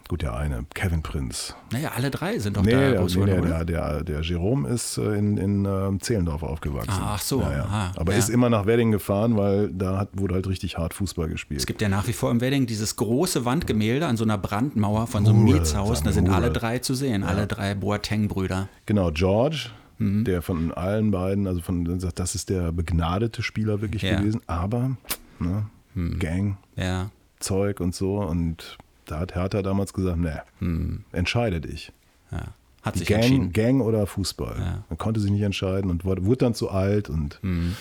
[0.09, 1.55] Gut, der eine, Kevin Prinz.
[1.71, 4.97] Naja, alle drei sind doch Nee, da der, nee, der, der, der, der Jerome ist
[4.97, 6.91] äh, in, in ähm, Zehlendorf aufgewachsen.
[6.91, 7.65] Ah, ach so, Ja, ja.
[7.65, 8.19] aha, Aber ja.
[8.19, 11.61] ist immer nach Wedding gefahren, weil da hat, wurde halt richtig hart Fußball gespielt.
[11.61, 15.07] Es gibt ja nach wie vor im Wedding dieses große Wandgemälde an so einer Brandmauer
[15.09, 16.03] von so einem Hure, Mietshaus.
[16.03, 16.59] Da sind wir alle Hure.
[16.59, 18.69] drei zu sehen, alle drei Boateng-Brüder.
[18.87, 20.25] Genau, George, Mhm.
[20.25, 24.19] der von allen beiden, also von sagt, das ist der begnadete Spieler wirklich Ja.
[24.21, 24.93] gewesen, aber
[25.41, 25.67] ne,
[26.19, 28.19] Gang, Ja, Zeug und so.
[28.21, 28.79] Und
[29.11, 30.43] da hat Hertha damals gesagt, ne,
[31.13, 31.93] entscheide dich.
[32.31, 32.43] ja.
[32.83, 33.53] Hat sich Gang, entschieden.
[33.53, 34.57] Gang oder Fußball.
[34.59, 34.85] Ja.
[34.89, 37.75] Man konnte sich nicht entscheiden und wurde, wurde dann zu alt und Mhm.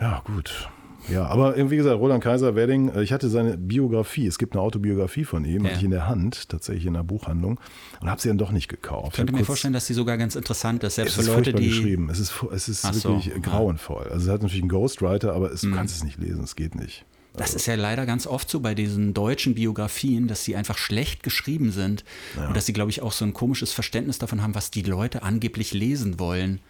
[0.00, 0.68] ja, gut.
[1.08, 4.62] Ja, aber wie gesagt, Roland Kaiser Wedding, äh, ich hatte seine Biografie, es gibt eine
[4.62, 5.70] Autobiografie von ihm, Ja.
[5.70, 7.58] hatte ich in der Hand, tatsächlich in der Buchhandlung
[8.00, 9.08] und habe sie dann doch nicht gekauft.
[9.10, 11.38] Ich könnte mir kurz- vorstellen, dass die sogar ganz interessant ist, selbst es ist für
[11.38, 11.66] Leute, die.
[11.66, 12.08] geschrieben.
[12.08, 13.34] Es ist, es ist Ach so, wirklich.
[13.34, 13.42] Mhm.
[13.42, 14.04] grauenvoll.
[14.12, 16.76] Also es hat natürlich einen Ghostwriter, aber es, du kannst es nicht lesen, es geht
[16.76, 17.04] nicht.
[17.34, 21.22] Das ist ja leider ganz oft so bei diesen deutschen Biografien, dass sie einfach schlecht
[21.22, 22.04] geschrieben sind
[22.36, 25.22] und dass sie, glaube ich, auch so ein komisches Verständnis davon haben, was die Leute
[25.22, 26.60] angeblich lesen wollen.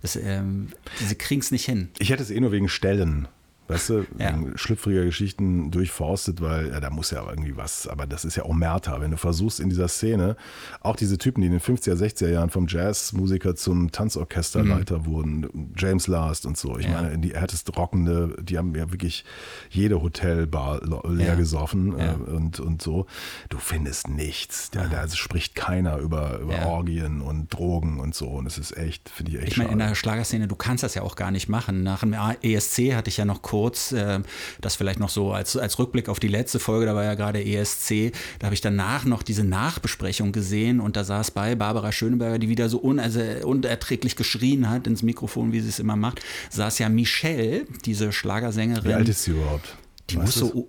[0.00, 0.68] Das, ähm,
[0.98, 1.88] sie kriegen es nicht hin.
[1.98, 3.28] Ich hätte es eh nur wegen Stellen.
[3.72, 4.38] Weißt du, Ja.
[4.54, 8.52] schlüpfriger Geschichten durchforstet, weil ja, da muss ja irgendwie was, aber das ist ja auch
[8.54, 10.36] Merta, wenn du versuchst in dieser Szene,
[10.80, 16.06] auch diese Typen, die in den 50er, 60er Jahren vom Jazzmusiker zum Tanzorchesterleiter wurden, James
[16.06, 16.92] Last und so, ich Mhm.
[16.92, 17.02] Ja.
[17.02, 19.24] meine, die härtest rockende, die haben ja wirklich
[19.70, 23.06] jede Hotelbar leer gesoffen äh, und, und so.
[23.48, 26.66] Du findest nichts, da, da spricht keiner über, über.
[26.66, 29.78] Orgien und Drogen und so und es ist echt, finde ich echt Ich meine, in
[29.78, 31.82] der Schlagerszene, du kannst das ja auch gar nicht machen.
[31.82, 32.12] Nach dem
[32.42, 33.61] ESC hatte ich ja noch kurz,
[33.92, 34.20] äh,
[34.60, 37.44] das vielleicht noch so als, als Rückblick auf die letzte Folge, da war ja gerade
[37.44, 42.38] ESC, da habe ich danach noch diese Nachbesprechung gesehen und da saß bei Barbara Schöneberger,
[42.38, 46.20] die wieder so un, also unerträglich geschrien hat ins Mikrofon, wie sie es immer macht,
[46.50, 48.90] saß ja Michelle, diese Schlagersängerin.
[48.90, 49.76] Wie alt ist sie überhaupt?
[50.10, 50.68] Die Weißt muss so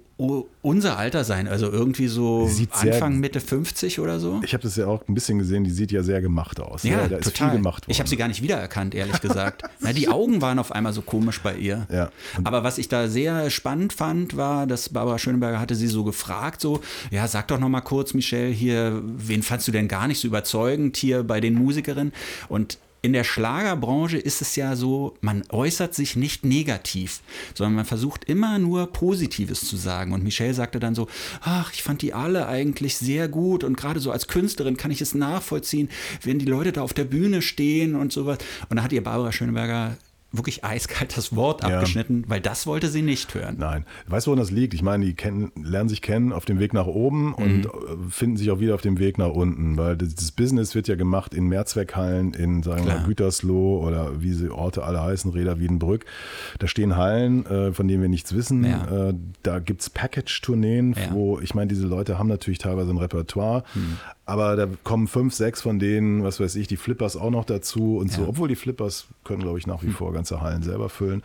[0.62, 4.42] unser Alter sein, also irgendwie so sieht sehr- Anfang, Mitte 50 oder so.
[4.44, 6.84] Ich habe das ja auch ein bisschen gesehen, die sieht ja sehr gemacht aus.
[6.84, 7.50] Ja, da ist total.
[7.50, 7.92] viel gemacht worden.
[7.92, 9.64] Ich habe sie gar nicht wiedererkannt, ehrlich gesagt.
[9.80, 11.88] Na, die Augen waren auf einmal so komisch bei ihr.
[11.92, 12.10] Ja.
[12.44, 16.62] Aber was ich da sehr spannend fand, war, dass Barbara Schöneberger hatte sie so gefragt,
[16.62, 20.20] so, ja, sag doch noch mal kurz, Michelle, hier, wen fandst du denn gar nicht
[20.20, 22.14] so überzeugend hier bei den Musikerinnen?
[22.50, 27.20] Und in der Schlagerbranche ist es ja so, man äußert sich nicht negativ,
[27.54, 30.14] sondern man versucht immer nur Positives zu sagen.
[30.14, 31.10] Und Michelle sagte dann so,
[31.42, 35.02] ach, ich fand die alle eigentlich sehr gut und gerade so als Künstlerin kann ich
[35.02, 35.90] es nachvollziehen,
[36.22, 38.38] wenn die Leute da auf der Bühne stehen und sowas.
[38.70, 39.98] Und da hat ihr Barbara Schöneberger
[40.36, 41.70] wirklich eiskalt das Wort Ja.
[41.76, 43.56] abgeschnitten, weil das wollte sie nicht hören.
[43.60, 43.86] Nein.
[44.08, 44.74] Weißt du, woran das liegt?
[44.74, 47.34] Ich meine, die kennen, lernen sich kennen auf dem Weg nach oben Mhm.
[47.36, 47.70] und äh,
[48.10, 50.96] finden sich auch wieder auf dem Weg nach unten, weil das, das Business wird ja
[50.96, 55.60] gemacht in Mehrzweckhallen, in, sagen wir mal, Gütersloh oder wie sie Orte alle heißen, Reda
[55.60, 56.06] Wiedenbrück.
[56.60, 58.64] Da stehen Hallen, äh, von denen wir nichts wissen.
[58.64, 59.10] Ja.
[59.10, 59.14] Äh,
[59.44, 61.14] da gibt es Package-Tourneen, Ja.
[61.14, 63.98] wo, ich meine, diese Leute haben natürlich teilweise ein Repertoire, Mhm.
[64.26, 67.98] aber da kommen fünf, sechs von denen, was weiß ich, die Flippers auch noch dazu
[67.98, 68.28] und so, Ja.
[68.30, 71.22] obwohl die Flippers können, glaube ich, nach wie vor ganze Hallen selber füllen.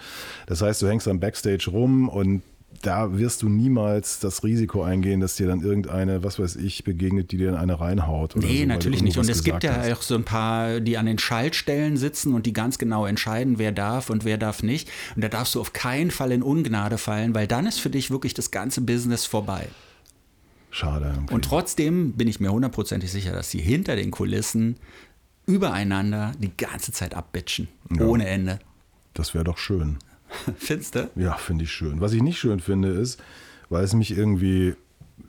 [0.47, 2.43] Das heißt, du hängst am Backstage rum und
[2.83, 7.33] da wirst du niemals das Risiko eingehen, dass dir dann irgendeine, was weiß ich, begegnet,
[7.33, 8.37] die dir in eine reinhaut.
[8.37, 9.19] Oder so, Nee, du natürlich nicht.
[9.19, 9.93] Und es gibt ja hast.
[9.93, 13.73] auch so ein paar, die an den Schaltstellen sitzen und die ganz genau entscheiden, wer
[13.73, 14.89] darf und wer darf nicht.
[15.17, 18.11] Und da darfst du auf keinen Fall in Ungnade fallen, weil dann ist für dich
[18.11, 19.69] wirklich das ganze Business vorbei.
[20.71, 21.11] Schade.
[21.15, 21.35] irgendwie.
[21.35, 24.77] Und trotzdem bin ich mir hundertprozentig sicher, dass sie hinter den Kulissen
[25.47, 27.69] übereinander die ganze Zeit abbitchen.
[27.97, 28.05] Ja.
[28.05, 28.61] Ohne Ende.
[29.15, 29.99] Das wäre doch schön.
[30.59, 31.11] Findest du?
[31.17, 32.01] Ja, finde ich schön.
[32.01, 33.21] Was ich nicht schön finde, ist,
[33.71, 34.75] weil es mich irgendwie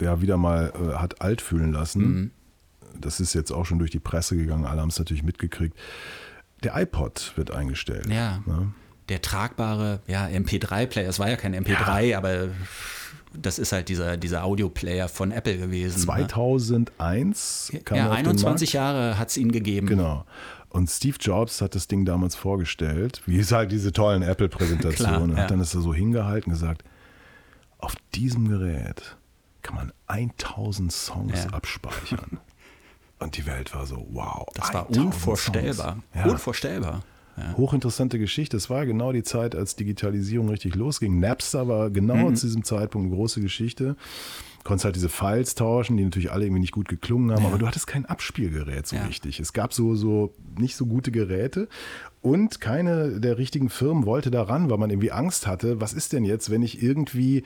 [0.02, 2.02] ja wieder mal äh, hat alt fühlen lassen.
[2.02, 2.32] Mhm.
[3.00, 5.78] Das ist jetzt auch schon durch die Presse gegangen, alle haben es natürlich mitgekriegt.
[6.64, 8.08] Der iPod wird eingestellt.
[8.08, 8.44] Ja.
[8.46, 8.74] Ne?
[9.08, 12.50] Der tragbare ja, MP3-Player, es war ja kein MP3, aber
[13.34, 16.00] das ist halt dieser, dieser Audio-Player von Apple gewesen.
[16.00, 16.04] ne?
[16.06, 18.74] 2001 kam er Ja, auf den 21 Markt.
[18.74, 19.88] Jahre hat es ihn gegeben.
[19.88, 20.26] Genau.
[20.70, 25.44] Und Steve Jobs hat das Ding damals vorgestellt, wie es halt diese tollen Apple-Präsentationen, ja.
[25.44, 26.84] hat dann das so hingehalten und gesagt,
[27.80, 29.18] auf diesem Gerät
[29.62, 31.50] kann man 1000 Songs Ja.
[31.52, 32.40] abspeichern.
[33.20, 34.48] Und die Welt war so, wow.
[34.54, 35.98] Das war 1000 unvorstellbar.
[36.16, 36.24] Ja.
[36.26, 37.04] Unvorstellbar.
[37.40, 37.58] Ja.
[37.58, 38.58] Hochinteressante Geschichte.
[38.58, 41.20] Es war genau die Zeit, als Digitalisierung richtig losging.
[41.20, 42.36] Napster war genau Mhm.
[42.36, 43.96] zu diesem Zeitpunkt eine große Geschichte.
[44.66, 47.66] Konntest halt diese Files tauschen, die natürlich alle irgendwie nicht gut geklungen haben, aber du
[47.66, 49.06] hattest kein Abspielgerät so Ja.
[49.06, 49.40] richtig.
[49.40, 51.70] Es gab so, so nicht so gute Geräte
[52.22, 56.26] und keine der richtigen Firmen wollte daran, weil man irgendwie Angst hatte, was ist denn
[56.26, 57.44] jetzt, wenn ich irgendwie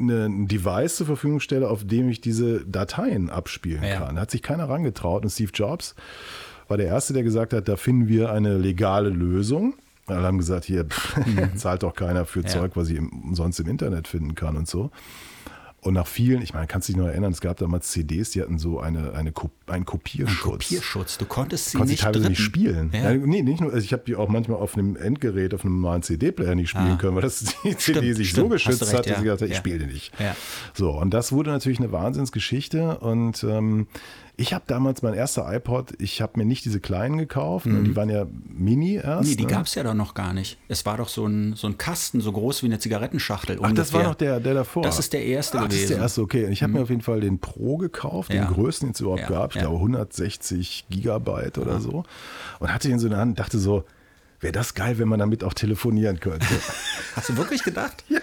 [0.00, 3.98] ein Device zur Verfügung stelle, auf dem ich diese Dateien abspielen Ja.
[3.98, 4.14] kann.
[4.14, 5.24] Da hat sich keiner rangetraut.
[5.24, 5.96] Und Steve Jobs
[6.68, 9.74] war der Erste, der gesagt hat, da finden wir eine legale Lösung.
[10.06, 11.18] Alle haben gesagt, hier pff,
[11.56, 12.44] zahlt doch keiner für Mhm.
[12.46, 12.50] Ja.
[12.52, 14.90] Zeug, was ich im, umsonst im Internet finden kann und so.
[15.80, 18.42] Und nach vielen, ich meine, kannst du dich noch erinnern, es gab damals CDs, die
[18.42, 19.32] hatten so eine, eine,
[19.68, 20.42] einen Kopierschutz.
[20.64, 21.18] Kopierschutz.
[21.18, 22.90] Du konntest sie Konntest nicht teilweise nicht spielen.
[22.92, 23.12] Ja.
[23.12, 23.14] Ja.
[23.14, 26.02] nee, nicht nur, also ich habe die auch manchmal auf einem Endgerät, auf einem normalen
[26.02, 26.96] CD-Player nicht spielen Ah.
[26.96, 29.16] können, weil das die CD sich stimmt, so geschützt recht, hat, dass ja.
[29.18, 29.58] ich gesagt habe, ich Ja.
[29.58, 30.12] spiele die nicht.
[30.74, 32.98] So, und das wurde natürlich eine Wahnsinnsgeschichte.
[32.98, 33.86] Und ähm,
[34.40, 37.96] ich habe damals mein erster iPod, ich habe mir nicht diese kleinen gekauft, ne, die
[37.96, 39.24] waren ja mini erst.
[39.24, 39.30] Mhm.
[39.30, 39.50] Nee, die ne?
[39.50, 40.58] gab es ja doch noch gar nicht.
[40.68, 43.58] Es war doch so ein, so ein Kasten, so groß wie eine Zigarettenschachtel.
[43.60, 44.08] Ach, das war ungefähr.
[44.08, 44.84] noch der, der davor.
[44.84, 45.96] Das ist der erste Ach, das ist der gewesen.
[45.96, 46.02] Mhm.
[46.02, 46.46] erste, okay.
[46.46, 48.44] Und ich habe mir auf jeden Fall den Pro gekauft, Ja.
[48.44, 49.50] den größten, den es überhaupt Ja, gab.
[49.50, 49.62] Ich ja.
[49.62, 52.04] glaube 160 Gigabyte oder so.
[52.60, 53.84] Und hatte den so in der Hand und dachte so,
[54.38, 56.46] wäre das geil, wenn man damit auch telefonieren könnte.
[57.16, 58.04] Hast du wirklich gedacht?
[58.08, 58.20] ja,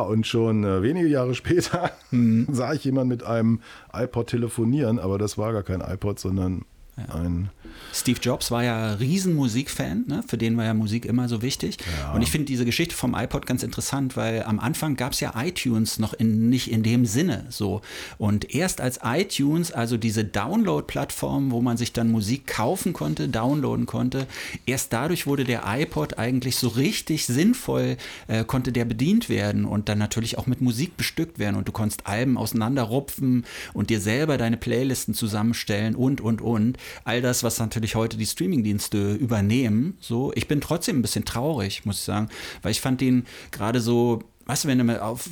[0.00, 2.46] und schon äh, wenige Jahre später Mhm.
[2.52, 3.60] sah ich jemanden mit einem
[3.92, 6.64] iPod telefonieren, aber das war gar kein iPod, sondern
[6.96, 7.50] Ein
[7.92, 10.22] Steve Jobs war ja Riesenmusikfan, ne?
[10.26, 11.78] für den war ja Musik immer so wichtig.
[12.00, 12.12] Ja.
[12.12, 15.32] Und ich finde diese Geschichte vom iPod ganz interessant, weil am Anfang gab es ja
[15.36, 17.80] iTunes noch in, nicht in dem Sinne so.
[18.18, 23.86] Und erst als iTunes, also diese Download-Plattform, wo man sich dann Musik kaufen konnte, downloaden
[23.86, 24.26] konnte,
[24.66, 27.96] erst dadurch wurde der iPod eigentlich so richtig sinnvoll,
[28.28, 31.56] äh, konnte der bedient werden und dann natürlich auch mit Musik bestückt werden.
[31.56, 36.78] Und du konntest Alben auseinanderrupfen und dir selber deine Playlisten zusammenstellen und, und, und.
[37.04, 39.96] All das, was natürlich heute die Streamingdienste übernehmen.
[40.00, 42.28] So, ich bin trotzdem ein bisschen traurig, muss ich sagen,
[42.62, 45.28] weil ich fand den gerade so, weißt du, wenn du mal auf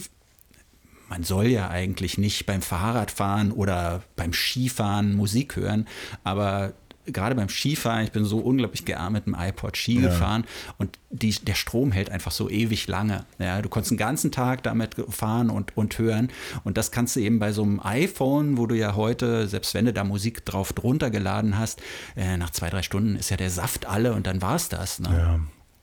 [1.09, 5.89] man soll ja eigentlich nicht beim Fahrradfahren oder beim Skifahren Musik hören,
[6.23, 6.75] aber
[7.13, 10.09] gerade beim Skifahren, ich bin so unglaublich gern mit dem iPod Ski Ja.
[10.09, 10.45] gefahren
[10.79, 13.25] und die, der Strom hält einfach so ewig lange.
[13.39, 16.31] Ja, du konntest den ganzen Tag damit fahren und, und hören
[16.65, 19.85] und das kannst du eben bei so einem iPhone, wo du ja heute, selbst wenn
[19.87, 21.81] du da Musik drauf drunter geladen hast,
[22.17, 24.99] äh, nach zwei, drei Stunden ist ja der Saft alle und dann war es das.
[25.01, 25.09] Ne?
[25.11, 25.41] Ja.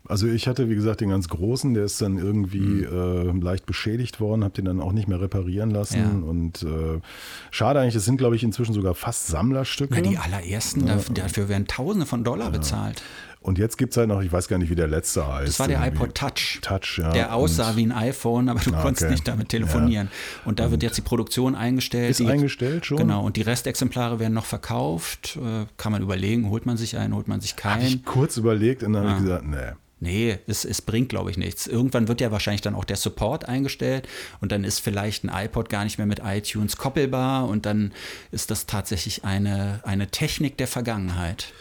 [0.08, 3.40] Also ich hatte, wie gesagt, den ganz großen, der ist dann irgendwie Mhm.
[3.40, 5.98] äh, leicht beschädigt worden, habe den dann auch nicht mehr reparieren lassen.
[5.98, 6.30] Ja.
[6.30, 7.00] Und äh,
[7.52, 9.94] schade eigentlich, es sind, glaube ich, inzwischen sogar fast Sammlerstücke.
[9.96, 13.02] Na, die allerersten, dafür, dafür werden Tausende von Dollar bezahlt.
[13.46, 15.48] Und jetzt gibt es halt noch, ich weiß gar nicht, wie der letzte heißt.
[15.48, 15.98] Das war der irgendwie.
[16.04, 16.60] iPod Touch.
[16.64, 17.12] Touch, ja.
[17.12, 19.12] Der aussah Und wie ein iPhone, aber du Ah, konntest okay.
[19.12, 20.10] nicht damit telefonieren.
[20.46, 22.10] Und da wird jetzt die Produktion eingestellt.
[22.10, 22.98] Ist die, eingestellt schon?
[22.98, 25.38] Genau, und die Restexemplare werden noch verkauft.
[25.38, 27.86] Äh, Kann man überlegen, holt man sich einen, holt man sich keinen.
[27.86, 29.74] ich kurz überlegt und dann habe ich gesagt, nee.
[30.00, 31.68] Nee, es, es bringt, glaube ich, nichts.
[31.68, 34.08] Irgendwann wird ja wahrscheinlich dann auch der Support eingestellt
[34.42, 37.94] und dann ist vielleicht ein iPod gar nicht mehr mit iTunes koppelbar und dann
[38.32, 41.54] ist das tatsächlich eine, eine Technik der Vergangenheit.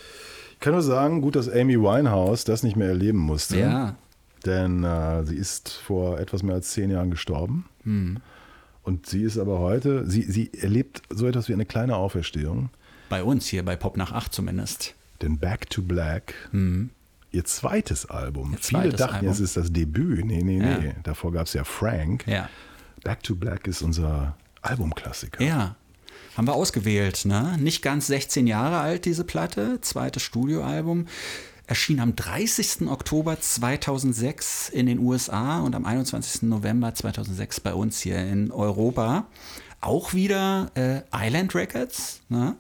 [0.55, 3.59] Ich kann nur sagen, gut, dass Amy Winehouse das nicht mehr erleben musste.
[3.59, 3.97] Ja.
[4.47, 7.67] Denn äh, sie ist vor etwas mehr als zehn Jahren gestorben.
[7.85, 8.19] Hm.
[8.83, 12.69] Und sie ist aber heute, sie, sie erlebt so etwas wie eine kleine Auferstehung.
[13.09, 14.95] Bei uns hier, bei Pop nach 8 zumindest.
[15.23, 16.35] Denn Back to Black,
[17.33, 18.47] ihr zweites Album.
[18.49, 18.53] Hm.
[18.53, 19.29] Ihr Viele zweites dachten, Album.
[19.31, 20.25] es ist das Debüt.
[20.25, 20.79] Nee, nee, Ja.
[20.79, 20.95] nee.
[21.03, 22.27] Davor gab es ja Frank.
[22.27, 22.49] Ja.
[23.03, 25.43] Back to Black ist unser Albumklassiker.
[25.43, 25.77] Ja.
[26.37, 27.57] Haben wir ausgewählt, ne?
[27.61, 29.81] Nicht ganz 16 Jahre alt, diese Platte.
[29.81, 31.07] Zweites Studioalbum.
[31.67, 32.89] Erschien am 30.
[32.89, 36.43] Oktober 2006 in den USA und am 21.
[36.43, 39.29] November 2006 bei uns hier in Europa.
[39.81, 42.21] Auch wieder äh, Island Records.
[42.29, 42.57] Ne?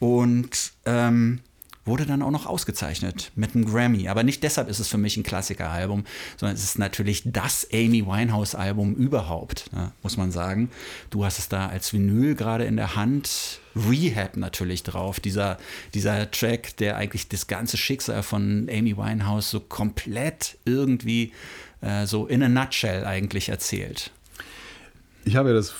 [0.00, 1.40] Und ähm,
[1.84, 4.08] wurde dann auch noch ausgezeichnet mit einem Grammy.
[4.08, 6.04] Aber nicht deshalb ist es für mich ein Klassikeralbum,
[6.36, 10.70] sondern es ist natürlich das Amy Winehouse-Album überhaupt, ne, muss man sagen.
[11.10, 13.60] Du hast es da als Vinyl gerade in der Hand.
[13.74, 15.58] Rehab natürlich drauf, dieser,
[15.94, 21.32] dieser Track, der eigentlich das ganze Schicksal von Amy Winehouse so komplett irgendwie
[21.80, 24.10] äh, so in a nutshell eigentlich erzählt.
[25.24, 25.74] Ich habe ja das,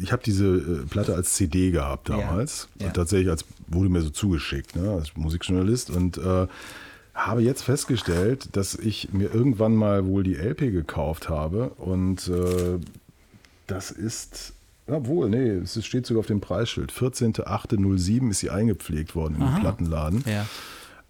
[0.00, 2.68] ich habe diese äh, Platte als CD gehabt damals.
[2.78, 2.86] Ja.
[2.86, 5.90] Und tatsächlich als, wurde mir so zugeschickt, ne, als Musikjournalist.
[5.90, 6.46] Und äh,
[7.14, 11.70] habe jetzt festgestellt, dass ich mir irgendwann mal wohl die LP gekauft habe.
[11.70, 12.78] Und äh,
[13.66, 14.52] das ist,
[14.86, 16.92] obwohl, nee, es steht sogar auf dem Preisschild.
[16.92, 20.24] 14.08.07 ist sie eingepflegt worden im Plattenladen.
[20.26, 20.46] Ja.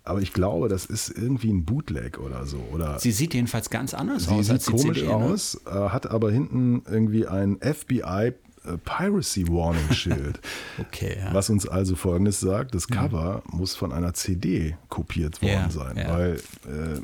[0.07, 2.59] Aber ich glaube, das ist irgendwie ein Bootleg oder so.
[2.73, 5.09] Oder Sie sieht jedenfalls ganz anders Sie aus sieht als die komisch CD.
[5.09, 5.15] Ne?
[5.15, 8.35] aus, äh, hat aber hinten irgendwie ein FBI
[8.85, 10.41] Piracy Warning Schild.
[10.79, 11.33] Okay, ja.
[11.35, 15.97] Was uns also folgendes sagt: Das Cover muss von einer CD kopiert worden Ja, sein,
[15.97, 16.09] ja.
[16.13, 16.35] weil
[16.67, 17.01] äh,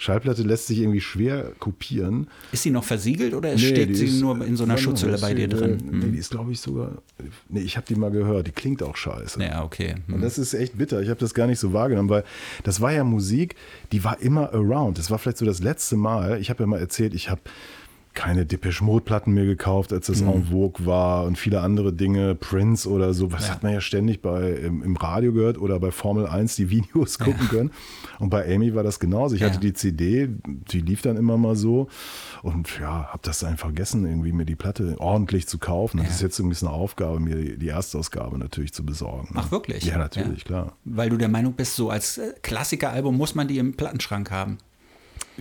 [0.00, 2.28] Schallplatte lässt sich irgendwie schwer kopieren.
[2.52, 5.34] Ist sie noch versiegelt oder Nee, steht sie ist- nur in so einer Schutzhülle bei
[5.34, 5.78] dir drin?
[5.90, 7.02] Nee, nee, die ist, glaube ich, sogar.
[7.48, 8.46] Nee, ich habe die mal gehört.
[8.46, 9.42] Die klingt auch scheiße.
[9.42, 9.96] Ja, okay.
[10.06, 10.14] Hm.
[10.14, 11.02] Und das ist echt bitter.
[11.02, 12.22] Ich habe das gar nicht so wahrgenommen, weil
[12.62, 13.56] das war ja Musik,
[13.90, 14.98] die war immer around.
[14.98, 16.40] Das war vielleicht so das letzte Mal.
[16.40, 17.40] Ich habe ja mal erzählt, ich habe
[18.18, 22.34] keine Depeche Mode Platten mehr gekauft, als das en vogue war und viele andere Dinge,
[22.34, 23.30] Prince oder so.
[23.30, 23.52] Was Ja.
[23.54, 27.20] hat man ja ständig bei im, im Radio gehört oder bei Formel 1 die Videos
[27.20, 27.70] gucken können.
[28.18, 29.36] Und bei Amy war das genauso.
[29.36, 29.46] Ich Ja.
[29.50, 30.28] hatte die CD,
[30.72, 31.86] die lief dann immer mal so
[32.42, 35.98] und ja, habe das dann vergessen, irgendwie mir die Platte ordentlich zu kaufen.
[35.98, 36.12] Das Ja.
[36.14, 39.28] ist jetzt irgendwie eine Aufgabe, mir die, Erstausgabe natürlich zu besorgen.
[39.34, 39.84] Ach, wirklich?
[39.84, 40.72] Ja, natürlich, klar.
[40.84, 44.58] Weil du der Meinung bist, so als äh, Klassikeralbum muss man die im Plattenschrank haben.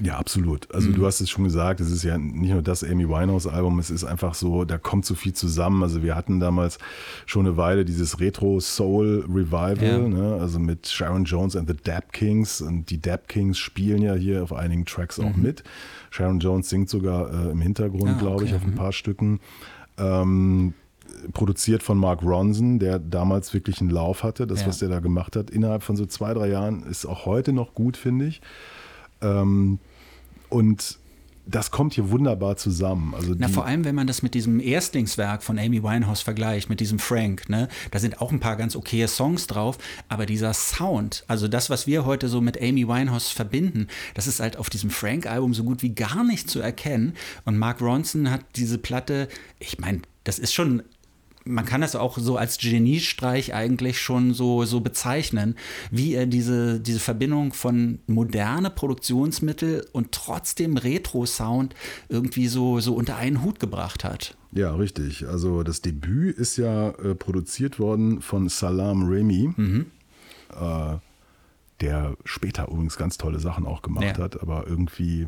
[0.04, 0.72] Ja, absolut.
[0.74, 3.90] Also du hast es schon gesagt, es ist ja nicht nur das Amy Winehouse-Album, es
[3.90, 5.82] ist einfach so, da kommt so viel zusammen.
[5.82, 6.78] Also wir hatten damals
[7.26, 9.98] schon eine Weile dieses Retro-Soul-Revival, Ja.
[10.08, 10.38] ne?
[10.40, 12.62] also mit Sharon Jones and the Dap Kings.
[12.62, 15.64] Und die Dap Kings spielen ja hier auf einigen Tracks auch mit.
[16.12, 18.62] Sharon Jones singt sogar äh, im Hintergrund, Ah, glaube ich, okay.
[18.62, 19.40] auf ein paar Stücken.
[19.98, 20.74] Ähm,
[21.34, 24.46] produziert von Mark Ronson, der damals wirklich einen Lauf hatte.
[24.46, 24.68] Das, Ja.
[24.68, 27.74] was der da gemacht hat, innerhalb von so zwei, drei Jahren, ist auch heute noch
[27.74, 28.42] gut, finde ich.
[29.22, 29.80] Ähm,
[30.50, 31.00] und
[31.50, 33.16] das kommt hier wunderbar zusammen.
[33.16, 36.80] Also Na, vor allem, wenn man das mit diesem Erstlingswerk von Amy Winehouse vergleicht, mit
[36.80, 37.70] diesem Frank, ne?
[37.92, 39.78] Da sind auch ein paar ganz okaye Songs drauf,
[40.10, 44.40] aber dieser Sound, also das, was wir heute so mit Amy Winehouse verbinden, das ist
[44.40, 47.14] halt auf diesem Frank-Album so gut wie gar nicht zu erkennen.
[47.46, 49.30] Und Mark Ronson hat diese Platte,
[49.60, 50.84] ich meine, das ist schon
[51.48, 55.56] man kann das auch so als Geniestreich eigentlich schon so, so bezeichnen,
[55.92, 61.76] wie er diese, diese Verbindung von moderne Produktionsmittel und trotzdem Retro-Sound
[62.10, 64.36] irgendwie so, so unter einen Hut gebracht hat.
[64.52, 65.28] Ja, richtig.
[65.28, 69.54] Also das Debüt ist ja äh, produziert worden von Salam Remy,
[70.60, 70.96] äh,
[71.82, 74.24] der später übrigens ganz tolle Sachen auch gemacht Ja.
[74.24, 75.28] hat, aber irgendwie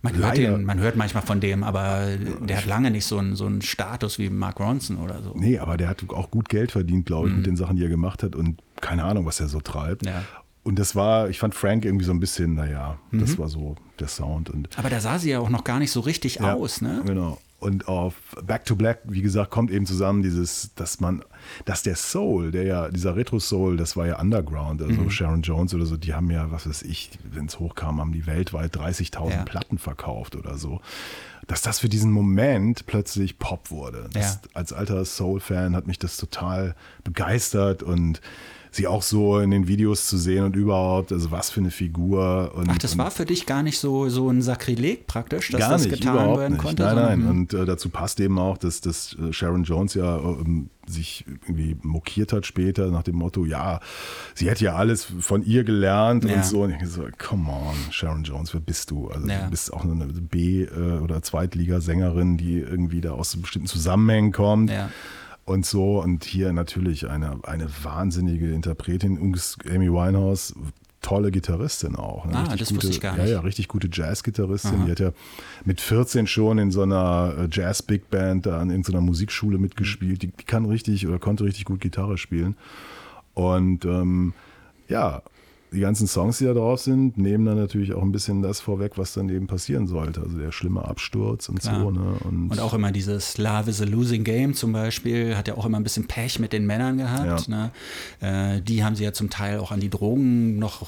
[0.00, 0.56] Man hört, Leider.
[0.56, 2.06] den, man hört manchmal von dem, aber
[2.40, 5.32] der hat lange nicht so einen, so einen Status wie Mark Ronson oder so.
[5.34, 7.88] Nee, aber der hat auch gut Geld verdient, glaube ich, mit den Sachen, die er
[7.88, 10.06] gemacht hat und keine Ahnung, was er so treibt.
[10.06, 10.22] Ja.
[10.62, 14.08] Und das war, ich fand Frank irgendwie so ein bisschen, naja, das war so der
[14.08, 14.50] Sound.
[14.50, 17.02] Und Aber da sah sie ja auch noch gar nicht so richtig Ja, aus, ne?
[17.04, 17.38] Genau.
[17.60, 18.14] Und auf
[18.46, 21.24] Back to Black, wie gesagt, kommt eben zusammen dieses, dass man,
[21.64, 25.10] dass der Soul, der ja, dieser Retro-Soul, das war ja Underground, also Mhm.
[25.10, 28.26] Sharon Jones oder so, die haben ja, was weiß ich, wenn es hochkam, haben die
[28.26, 29.42] weltweit 30.000 Ja.
[29.44, 30.80] Platten verkauft oder so.
[31.48, 34.08] Dass das für diesen Moment plötzlich Pop wurde.
[34.12, 34.40] Das, Ja.
[34.54, 38.20] Als alter Soul-Fan hat mich das total begeistert und
[38.70, 42.52] sie auch so in den Videos zu sehen und überhaupt, also was für eine Figur.
[42.54, 45.84] Und, Ach, das war für dich gar nicht so, so ein Sakrileg praktisch, dass das
[45.84, 46.62] nicht, getan werden nicht.
[46.62, 46.82] konnte?
[46.84, 47.26] Nein, nein.
[47.28, 51.76] Und äh, dazu passt eben auch, dass, dass äh, Sharon Jones ja ähm, sich irgendwie
[51.82, 53.80] mokiert hat später nach dem Motto, ja,
[54.34, 56.36] sie hätte ja alles von ihr gelernt Ja.
[56.36, 56.62] und so.
[56.62, 59.08] Und ich so, come on, Sharon Jones, wer bist du?
[59.08, 59.44] Also Ja.
[59.44, 64.70] du bist auch eine B- äh, oder Zweitligasängerin, die irgendwie da aus bestimmten Zusammenhängen kommt.
[64.70, 64.88] Ja.
[65.48, 70.54] Und so, und hier natürlich eine, eine wahnsinnige Interpretin, Amy Winehouse,
[71.00, 72.26] tolle Gitarristin auch.
[72.26, 72.32] ne?
[72.36, 73.32] Ah, Richtig das gute, wusste ich gar Ja, nicht.
[73.32, 74.84] ja, richtig gute Jazz-Gitarristin.
[74.84, 75.12] Die hat ja
[75.64, 80.22] mit 14 schon in so einer äh, Jazz-Big Band da an irgendeiner Musikschule mitgespielt.
[80.22, 82.56] Die, die kann richtig oder konnte richtig gut Gitarre spielen.
[83.34, 84.34] Und ähm,
[84.88, 85.22] ja,
[85.72, 88.92] die ganzen Songs, die da drauf sind, nehmen dann natürlich auch ein bisschen das vorweg,
[88.96, 90.22] was dann eben passieren sollte.
[90.22, 91.80] Also der schlimme Absturz und Klar.
[91.80, 91.90] so.
[91.90, 92.16] Ne?
[92.24, 95.66] Und, Und auch immer dieses Love is a Losing Game zum Beispiel, hat ja auch
[95.66, 97.48] immer ein bisschen Pech mit den Männern gehabt.
[97.48, 97.70] Ne?
[98.20, 100.86] Äh, die haben sie ja zum Teil auch an die Drogen noch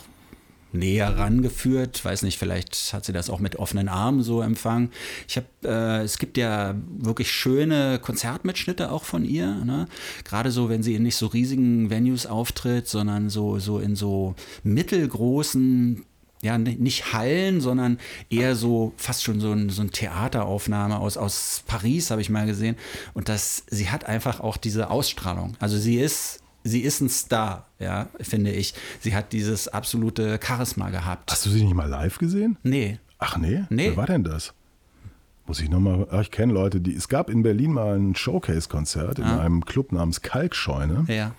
[0.73, 2.05] näher rangeführt.
[2.05, 4.91] Weiß nicht, vielleicht hat sie das auch mit offenen Armen so empfangen.
[5.29, 9.55] Ich habe, äh, es gibt ja wirklich schöne Konzertmitschnitte auch von ihr.
[9.64, 9.87] Ne?
[10.25, 14.35] Gerade so, wenn sie in nicht so riesigen Venues auftritt, sondern so, so in so
[14.62, 16.05] mittelgroßen
[16.43, 17.99] ja, ni- nicht Hallen, sondern
[18.31, 22.47] eher so fast schon so ein, so ein Theateraufnahme aus, aus Paris, habe ich mal
[22.47, 22.77] gesehen.
[23.12, 25.55] Und das, sie hat einfach auch diese Ausstrahlung.
[25.61, 28.75] Also sie ist, sie ist ein Star, ja, finde ich.
[29.01, 31.31] Sie hat dieses absolute Charisma gehabt.
[31.31, 32.57] Hast du sie nicht mal live gesehen?
[32.63, 32.99] Nee.
[33.19, 33.65] Ach nee?
[33.71, 33.89] Nee.
[33.91, 34.53] Wer war denn das?
[35.47, 39.19] Muss ich nochmal, ach, ich kenne Leute, die, es gab in Berlin mal ein Showcase-Konzert
[39.19, 39.41] in Ah.
[39.41, 41.05] einem Club namens Kalkscheune.
[41.09, 41.33] Ja.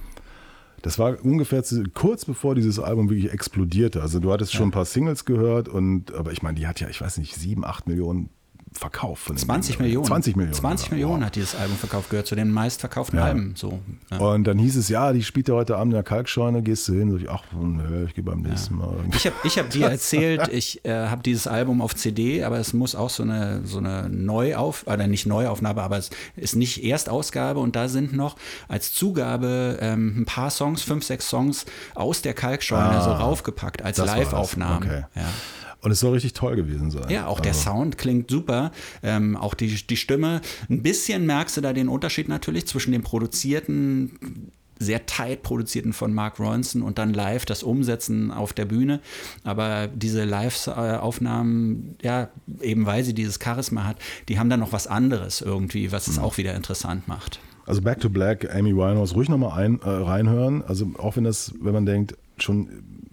[0.81, 1.63] Das war ungefähr
[1.93, 4.01] kurz bevor dieses Album wirklich explodierte.
[4.01, 6.89] Also du hattest schon ein paar Singles gehört und, aber ich meine, die hat ja,
[6.89, 8.29] ich weiß nicht, sieben, acht Millionen
[8.73, 9.23] verkauft.
[9.23, 9.87] Von den 20 Dingern.
[9.87, 10.07] Millionen.
[10.07, 10.53] 20 Millionen.
[10.55, 10.95] 20 sogar.
[10.95, 11.25] Millionen Wow.
[11.27, 13.25] hat dieses Album verkauft, gehört zu den meistverkauften Ja.
[13.25, 13.53] Alben.
[13.55, 13.79] So.
[14.09, 14.17] Ja.
[14.17, 16.93] Und dann hieß es, ja, die spielt ja heute Abend in der Kalkscheune, gehst du
[16.93, 17.11] hin?
[17.11, 18.95] Sag ich, ach, nö, ich gehe beim nächsten Mal.
[19.15, 22.73] Ich habe ich hab dir erzählt, ich äh, habe dieses Album auf CD, aber es
[22.73, 27.59] muss auch so eine, so eine Neuauf, oder nicht Neuaufnahme, aber es ist nicht Erstausgabe
[27.59, 28.35] und da sind noch
[28.67, 31.65] als Zugabe ähm, ein paar Songs, fünf, sechs Songs
[31.95, 33.97] aus der Kalkscheune Ah, so raufgepackt als.
[33.97, 34.87] Live-Aufnahmen.
[34.87, 35.03] Okay.
[35.15, 35.21] Ja.
[35.81, 37.09] Und es soll richtig toll gewesen sein.
[37.09, 38.71] Ja, auch der Also, Sound klingt super.
[39.01, 40.41] Ähm, auch die, die Stimme.
[40.69, 46.13] Ein bisschen merkst du da den Unterschied natürlich zwischen dem produzierten, sehr tight produzierten von
[46.13, 48.99] Mark Ronson und dann live das Umsetzen auf der Bühne.
[49.43, 52.29] Aber diese Live-Aufnahmen, ja,
[52.61, 53.97] eben weil sie dieses Charisma hat,
[54.29, 57.39] die haben dann noch was anderes irgendwie, was es auch wieder interessant macht.
[57.65, 60.63] Also Back to Black, Amy Winehouse, ruhig nochmal ein, äh, reinhören.
[60.63, 62.69] Also auch wenn das, wenn man denkt, schon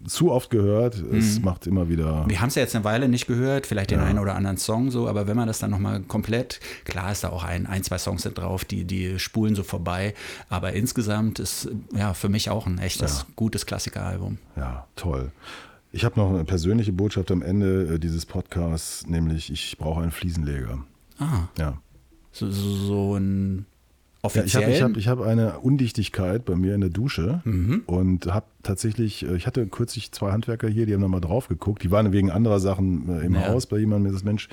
[0.08, 2.24] zu oft gehört, es macht immer wieder.
[2.28, 4.90] Wir haben es ja jetzt eine Weile nicht gehört, vielleicht den einen oder anderen Song
[4.90, 7.98] so, aber wenn man das dann nochmal komplett, klar ist da auch ein, ein, zwei
[7.98, 10.14] Songs sind drauf, die, die spulen so vorbei,
[10.48, 14.38] aber insgesamt ist ja für mich auch ein echtes, gutes Klassikeralbum.
[14.56, 15.30] Ja, toll.
[15.92, 20.10] Ich habe noch eine persönliche Botschaft am Ende äh, dieses Podcasts, nämlich ich brauche einen
[20.10, 20.84] Fliesenleger.
[21.18, 21.78] Ah, Ja.
[22.30, 23.18] so, so, so
[24.22, 24.70] ein Ja, ich habe offiziell.
[24.76, 27.82] ich hab, ich hab eine Undichtigkeit bei mir in der Dusche Mhm.
[27.86, 31.48] und habe tatsächlich, äh, ich hatte kürzlich zwei Handwerker hier, die haben da mal drauf
[31.48, 31.82] geguckt.
[31.84, 33.48] Die waren wegen anderer Sachen äh, im Ja.
[33.48, 34.48] Haus bei jemandem, sagt, Mensch,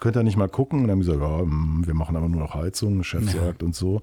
[0.00, 0.80] könnt ihr nicht mal gucken?
[0.80, 3.44] Und dann haben gesagt, ja, hm, wir machen aber nur noch Heizung, Chef Ja.
[3.44, 4.02] sagt und so.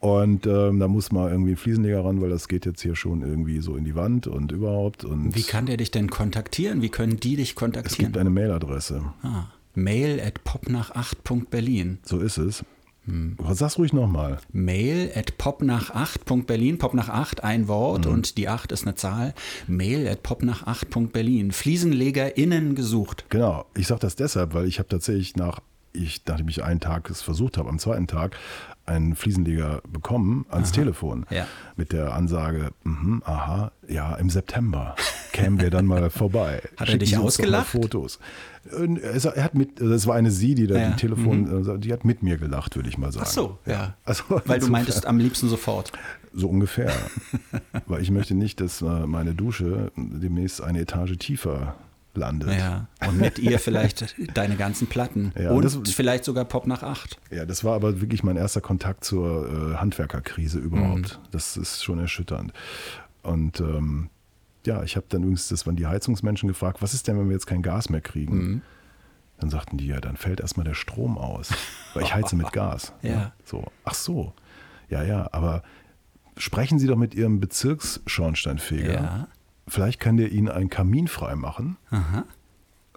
[0.00, 3.22] Und ähm, da muss mal irgendwie ein Fliesenleger ran, weil das geht jetzt hier schon
[3.22, 5.02] irgendwie so in die Wand und überhaupt.
[5.04, 6.82] Und Wie kann der dich denn kontaktieren?
[6.82, 8.12] Wie können die dich es kontaktieren?
[8.12, 9.00] gibt eine Mailadresse.
[9.22, 11.98] ah, Mail at popnach8.berlin.
[12.04, 12.64] So ist es.
[13.06, 13.36] Hm.
[13.52, 14.38] Sag's ruhig nochmal.
[14.52, 16.78] Mail at popnach8.berlin.
[16.78, 18.12] Pop nach 8, ein Wort Mhm.
[18.12, 19.34] und die 8 ist eine Zahl.
[19.66, 21.52] Mail at popnach8.berlin.
[21.52, 23.26] FliesenlegerInnen gesucht.
[23.28, 25.60] Genau, ich sage das deshalb, weil ich habe tatsächlich nach,
[25.92, 28.36] ich, nachdem ich einen Tag es versucht habe, am zweiten Tag
[28.86, 31.46] einen Fliesenleger bekommen ans Telefon Ja.
[31.76, 34.94] mit der Ansage, mhm, aha, ja, im September
[35.32, 36.62] kämen wir dann mal vorbei.
[36.76, 37.66] Hat er Schicken dich doch mal ausgelacht?
[37.68, 38.18] Fotos.
[38.78, 41.66] Und Es, er hat mit, also es war eine Sie, die da Ja, die Telefon,
[41.68, 43.26] äh, die hat mit mir gelacht, würde ich mal sagen.
[43.28, 43.94] Ach so, ja.
[44.04, 45.92] Also Weil du meintest am liebsten sofort.
[46.32, 46.92] So ungefähr.
[47.86, 51.74] Weil ich möchte nicht, dass äh, meine Dusche demnächst eine Etage tiefer
[52.16, 52.50] landet.
[52.58, 52.86] Ja.
[53.06, 55.32] Und mit ihr vielleicht deine ganzen Platten.
[55.38, 57.18] Ja, und das- vielleicht sogar Pop nach 8.
[57.30, 61.20] Ja, das war aber wirklich mein erster Kontakt zur äh, Handwerkerkrise überhaupt.
[61.30, 62.52] Das ist schon erschütternd.
[63.22, 64.10] Und ähm,
[64.66, 67.34] ja, ich habe dann übrigens, das waren die Heizungsmenschen gefragt, was ist denn, wenn wir
[67.34, 68.62] jetzt kein Gas mehr kriegen?
[69.38, 71.52] Dann sagten die, ja, dann fällt erstmal der Strom aus,
[71.92, 72.92] weil ich heize mit Gas.
[73.02, 73.32] Ja.
[73.44, 74.32] So, ach so.
[74.88, 75.62] Ja, ja, aber
[76.36, 78.92] sprechen Sie doch mit Ihrem Bezirksschornsteinfeger.
[78.94, 79.28] Ja.
[79.66, 81.76] Vielleicht kann der Ihnen einen Kamin frei machen.
[81.90, 82.24] Aha.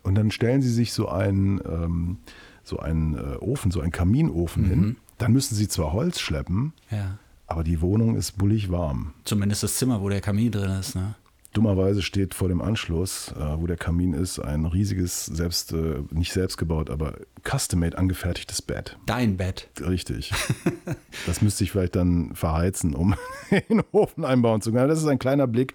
[0.03, 2.17] Und dann stellen Sie sich so einen, ähm,
[2.63, 4.69] so einen äh, Ofen, so einen Kaminofen Mhm.
[4.69, 4.95] hin.
[5.17, 7.17] Dann müssen Sie zwar Holz schleppen, Ja.
[7.47, 9.13] aber die Wohnung ist bullig warm.
[9.23, 10.95] Zumindest das Zimmer, wo der Kamin drin ist.
[10.95, 11.15] Ne?
[11.57, 16.31] Dummerweise steht vor dem Anschluss, äh, wo der Kamin ist, ein riesiges, selbst, äh, nicht
[16.31, 18.95] selbst gebaut, aber custom-made angefertigtes Bett.
[19.07, 19.67] Dein Bett.
[19.81, 20.31] Richtig.
[21.25, 23.15] das müsste ich vielleicht dann verheizen, um
[23.69, 24.83] den Ofen einbauen zu können.
[24.83, 25.73] Aber Das ist ein kleiner Blick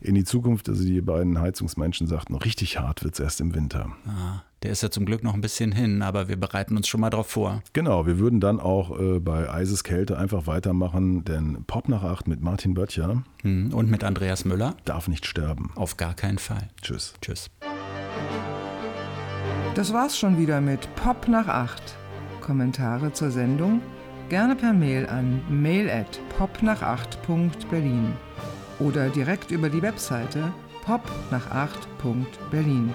[0.00, 0.68] in die Zukunft.
[0.68, 3.96] Also die beiden Heizungsmenschen sagten, richtig hart wird es erst im Winter.
[4.06, 7.00] Ah, der ist ja zum Glück noch ein bisschen hin, aber wir bereiten uns schon
[7.00, 7.62] mal drauf vor.
[7.72, 12.42] Genau, wir würden dann auch äh, bei Eiseskälte einfach weitermachen, denn Pop nach 8 mit
[12.42, 14.74] Martin Böttcher Hm, Und mit Andreas Müller?
[14.84, 15.70] darf nicht sterben.
[15.76, 16.68] Auf gar keinen Fall.
[16.82, 17.14] Tschüss.
[17.22, 17.50] Tschüss.
[19.74, 21.80] Das war's schon wieder mit Pop nach 8.
[22.40, 23.80] Kommentare zur Sendung
[24.28, 28.12] gerne per Mail an mail at popnach8.berlin
[28.78, 30.52] oder direkt über die Webseite
[30.84, 32.94] popnach8.berlin.